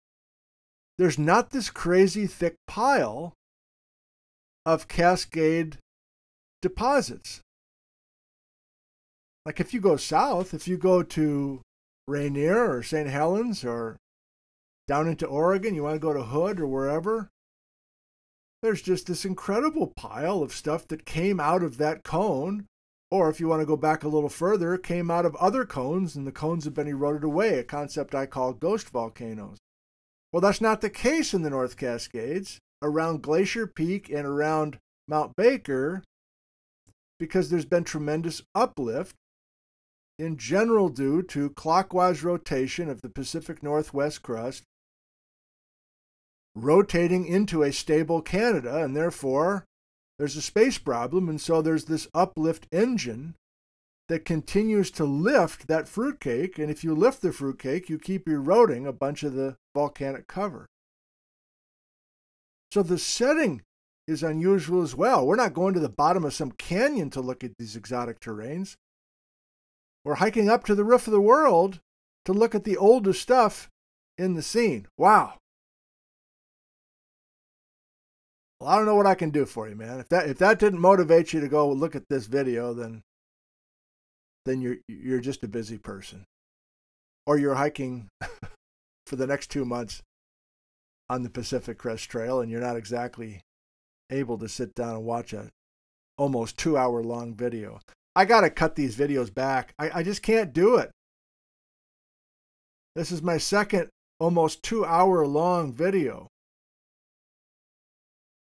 there's 0.97 1.19
not 1.19 1.51
this 1.51 1.69
crazy 1.69 2.25
thick 2.25 2.55
pile 2.65 3.33
of 4.65 4.87
Cascade 4.87 5.77
deposits. 6.59 7.41
Like 9.45 9.59
if 9.59 9.75
you 9.75 9.79
go 9.79 9.95
south, 9.95 10.55
if 10.55 10.67
you 10.67 10.75
go 10.75 11.03
to 11.03 11.61
Rainier 12.07 12.77
or 12.77 12.81
St. 12.81 13.07
Helens 13.07 13.63
or 13.63 13.97
down 14.87 15.07
into 15.07 15.27
Oregon, 15.27 15.75
you 15.75 15.83
want 15.83 15.93
to 15.93 15.99
go 15.99 16.13
to 16.13 16.23
Hood 16.23 16.59
or 16.59 16.65
wherever, 16.65 17.29
there's 18.63 18.81
just 18.81 19.05
this 19.05 19.23
incredible 19.23 19.93
pile 19.95 20.41
of 20.41 20.51
stuff 20.51 20.87
that 20.87 21.05
came 21.05 21.39
out 21.39 21.61
of 21.61 21.77
that 21.77 22.03
cone. 22.03 22.65
Or 23.09 23.29
if 23.29 23.39
you 23.39 23.47
want 23.47 23.61
to 23.61 23.65
go 23.65 23.77
back 23.77 24.03
a 24.03 24.09
little 24.09 24.29
further, 24.29 24.77
came 24.77 25.09
out 25.09 25.25
of 25.25 25.35
other 25.37 25.65
cones 25.65 26.15
and 26.15 26.27
the 26.27 26.31
cones 26.31 26.65
have 26.65 26.73
been 26.73 26.87
eroded 26.87 27.23
away, 27.23 27.59
a 27.59 27.63
concept 27.63 28.13
I 28.13 28.25
call 28.25 28.53
ghost 28.53 28.89
volcanoes. 28.89 29.57
Well, 30.33 30.41
that's 30.41 30.61
not 30.61 30.81
the 30.81 30.89
case 30.89 31.33
in 31.33 31.41
the 31.41 31.49
North 31.49 31.77
Cascades. 31.77 32.59
Around 32.81 33.23
Glacier 33.23 33.65
Peak 33.65 34.09
and 34.09 34.25
around 34.25 34.77
Mount 35.07 35.35
Baker, 35.35 36.03
because 37.17 37.49
there's 37.49 37.65
been 37.65 37.83
tremendous 37.83 38.43
uplift, 38.53 39.15
in 40.19 40.37
general 40.37 40.89
due 40.89 41.21
to 41.23 41.49
clockwise 41.51 42.23
rotation 42.23 42.89
of 42.89 43.01
the 43.01 43.09
Pacific 43.09 43.63
Northwest 43.63 44.21
crust 44.21 44.63
rotating 46.55 47.25
into 47.25 47.63
a 47.63 47.71
stable 47.71 48.21
Canada, 48.21 48.83
and 48.83 48.95
therefore 48.95 49.63
there's 50.17 50.35
a 50.35 50.41
space 50.41 50.77
problem, 50.77 51.29
and 51.29 51.39
so 51.39 51.61
there's 51.61 51.85
this 51.85 52.07
uplift 52.13 52.67
engine 52.71 53.35
that 54.09 54.25
continues 54.25 54.89
to 54.91 55.03
lift 55.03 55.67
that 55.67 55.87
fruitcake, 55.87 56.57
and 56.57 56.71
if 56.71 56.83
you 56.83 56.95
lift 56.95 57.21
the 57.21 57.31
fruitcake, 57.31 57.89
you 57.89 57.99
keep 57.99 58.27
eroding 58.27 58.87
a 58.87 58.93
bunch 58.93 59.23
of 59.23 59.33
the 59.33 59.57
volcanic 59.75 60.27
cover. 60.27 60.65
So 62.71 62.83
the 62.83 62.97
setting 62.97 63.61
is 64.07 64.23
unusual 64.23 64.81
as 64.81 64.95
well. 64.95 65.25
We're 65.25 65.35
not 65.35 65.53
going 65.53 65.73
to 65.73 65.79
the 65.79 65.89
bottom 65.89 66.23
of 66.23 66.33
some 66.33 66.51
canyon 66.51 67.09
to 67.11 67.21
look 67.21 67.43
at 67.43 67.57
these 67.59 67.75
exotic 67.75 68.19
terranes. 68.19 68.77
We're 70.05 70.15
hiking 70.15 70.49
up 70.49 70.65
to 70.65 70.75
the 70.75 70.85
roof 70.85 71.07
of 71.07 71.13
the 71.13 71.21
world 71.21 71.79
to 72.25 72.33
look 72.33 72.55
at 72.55 72.63
the 72.63 72.77
oldest 72.77 73.21
stuff 73.21 73.69
in 74.17 74.33
the 74.35 74.41
scene. 74.41 74.87
Wow. 74.97 75.35
Well, 78.59 78.69
I 78.69 78.75
don't 78.75 78.85
know 78.85 78.95
what 78.95 79.05
I 79.05 79.15
can 79.15 79.29
do 79.29 79.45
for 79.45 79.69
you, 79.69 79.75
man. 79.75 79.99
If 79.99 80.09
that 80.09 80.29
if 80.29 80.37
that 80.39 80.59
didn't 80.59 80.79
motivate 80.79 81.33
you 81.33 81.39
to 81.41 81.47
go 81.47 81.71
look 81.71 81.95
at 81.95 82.09
this 82.09 82.25
video, 82.25 82.73
then 82.73 83.03
then 84.45 84.61
you're 84.61 84.77
you're 84.87 85.19
just 85.19 85.43
a 85.43 85.47
busy 85.47 85.77
person. 85.77 86.25
Or 87.25 87.37
you're 87.37 87.55
hiking 87.55 88.07
for 89.05 89.17
the 89.17 89.27
next 89.27 89.51
2 89.51 89.65
months 89.65 90.01
on 91.09 91.23
the 91.23 91.29
Pacific 91.29 91.77
Crest 91.77 92.09
Trail 92.09 92.39
and 92.39 92.49
you're 92.49 92.61
not 92.61 92.77
exactly 92.77 93.41
able 94.09 94.37
to 94.37 94.47
sit 94.47 94.73
down 94.73 94.95
and 94.95 95.05
watch 95.05 95.33
a 95.33 95.49
almost 96.17 96.57
2 96.57 96.77
hour 96.77 97.03
long 97.03 97.35
video. 97.35 97.79
I 98.15 98.25
got 98.25 98.41
to 98.41 98.49
cut 98.49 98.75
these 98.75 98.95
videos 98.95 99.31
back. 99.33 99.73
I, 99.77 99.99
I 99.99 100.03
just 100.03 100.23
can't 100.23 100.53
do 100.53 100.77
it. 100.77 100.89
This 102.95 103.11
is 103.11 103.21
my 103.21 103.37
second 103.37 103.89
almost 104.19 104.63
2 104.63 104.85
hour 104.85 105.27
long 105.27 105.73
video. 105.73 106.27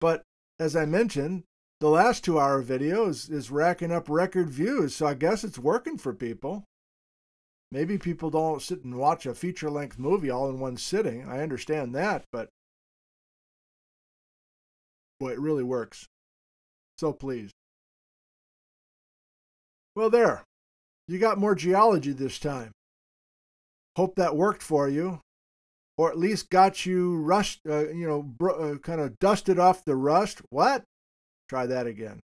But 0.00 0.22
as 0.58 0.74
I 0.74 0.86
mentioned, 0.86 1.44
the 1.80 1.88
last 1.88 2.24
two 2.24 2.38
hour 2.38 2.60
video 2.60 3.06
is, 3.06 3.28
is 3.28 3.50
racking 3.50 3.92
up 3.92 4.08
record 4.08 4.50
views, 4.50 4.94
so 4.94 5.06
I 5.06 5.14
guess 5.14 5.44
it's 5.44 5.58
working 5.58 5.98
for 5.98 6.12
people. 6.12 6.64
Maybe 7.72 7.98
people 7.98 8.30
don't 8.30 8.60
sit 8.60 8.84
and 8.84 8.96
watch 8.96 9.26
a 9.26 9.34
feature 9.34 9.70
length 9.70 9.98
movie 9.98 10.30
all 10.30 10.48
in 10.50 10.58
one 10.58 10.76
sitting. 10.76 11.26
I 11.28 11.42
understand 11.42 11.94
that, 11.94 12.24
but 12.32 12.48
boy, 15.20 15.32
it 15.32 15.40
really 15.40 15.62
works. 15.62 16.06
So 16.98 17.12
pleased. 17.12 17.52
Well, 19.94 20.10
there. 20.10 20.44
You 21.08 21.18
got 21.18 21.38
more 21.38 21.54
geology 21.54 22.12
this 22.12 22.38
time. 22.38 22.72
Hope 23.96 24.16
that 24.16 24.36
worked 24.36 24.62
for 24.62 24.88
you 24.88 25.20
or 26.00 26.10
at 26.10 26.18
least 26.18 26.48
got 26.48 26.86
you 26.86 27.14
rust, 27.18 27.60
uh, 27.68 27.90
you 27.90 28.08
know, 28.08 28.48
uh, 28.48 28.78
kind 28.78 29.02
of 29.02 29.18
dusted 29.18 29.58
off 29.58 29.84
the 29.84 29.94
rust. 29.94 30.40
What? 30.48 30.82
Try 31.46 31.66
that 31.66 31.86
again. 31.86 32.20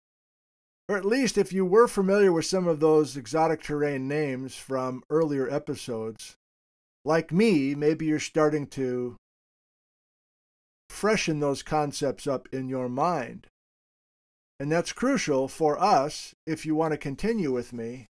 Or 0.87 0.95
at 0.95 1.03
least 1.03 1.37
if 1.37 1.51
you 1.51 1.65
were 1.65 1.89
familiar 1.89 2.31
with 2.31 2.45
some 2.45 2.69
of 2.69 2.79
those 2.79 3.17
exotic 3.17 3.61
terrane 3.61 4.07
names 4.07 4.55
from 4.55 5.03
earlier 5.09 5.49
episodes, 5.49 6.37
like 7.03 7.33
me, 7.33 7.75
maybe 7.75 8.05
you're 8.05 8.17
starting 8.17 8.65
to 8.67 9.17
freshen 10.89 11.41
those 11.41 11.61
concepts 11.61 12.27
up 12.27 12.47
in 12.53 12.69
your 12.69 12.87
mind. 12.87 13.47
And 14.57 14.71
that's 14.71 14.93
crucial 14.93 15.49
for 15.49 15.77
us 15.77 16.33
if 16.47 16.65
you 16.65 16.75
want 16.75 16.93
to 16.93 16.97
continue 16.97 17.51
with 17.51 17.73
me 17.73 18.07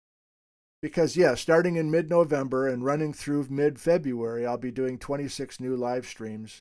because, 0.83 1.17
yeah, 1.17 1.35
starting 1.37 1.77
in 1.77 1.91
mid 1.91 2.11
November 2.11 2.69
and 2.69 2.85
running 2.85 3.13
through 3.13 3.47
mid 3.49 3.79
February, 3.79 4.45
I'll 4.45 4.59
be 4.59 4.73
doing 4.73 4.99
26 4.99 5.61
new 5.61 5.77
live 5.77 6.07
streams 6.07 6.61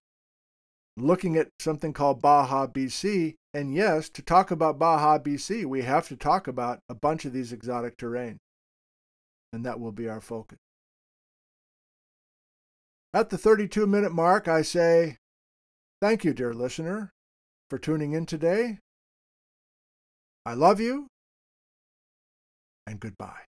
looking 0.97 1.37
at 1.37 1.49
something 1.59 1.93
called 1.93 2.21
Baja 2.21 2.67
BC. 2.67 3.35
And 3.53 3.73
yes, 3.73 4.09
to 4.09 4.21
talk 4.21 4.51
about 4.51 4.79
Baja 4.79 5.19
BC, 5.19 5.65
we 5.65 5.81
have 5.81 6.07
to 6.09 6.15
talk 6.15 6.47
about 6.47 6.79
a 6.89 6.95
bunch 6.95 7.25
of 7.25 7.33
these 7.33 7.51
exotic 7.51 7.97
terrane. 7.97 8.37
And 9.51 9.65
that 9.65 9.79
will 9.79 9.91
be 9.91 10.07
our 10.07 10.21
focus. 10.21 10.57
At 13.13 13.29
the 13.29 13.37
32 13.37 13.85
minute 13.87 14.13
mark, 14.13 14.47
I 14.47 14.61
say, 14.61 15.17
Thank 15.99 16.23
you, 16.23 16.33
dear 16.33 16.53
listener, 16.53 17.11
for 17.69 17.77
tuning 17.77 18.13
in 18.13 18.25
today. 18.25 18.79
I 20.45 20.55
love 20.55 20.79
you, 20.79 21.07
and 22.87 22.99
goodbye. 22.99 23.50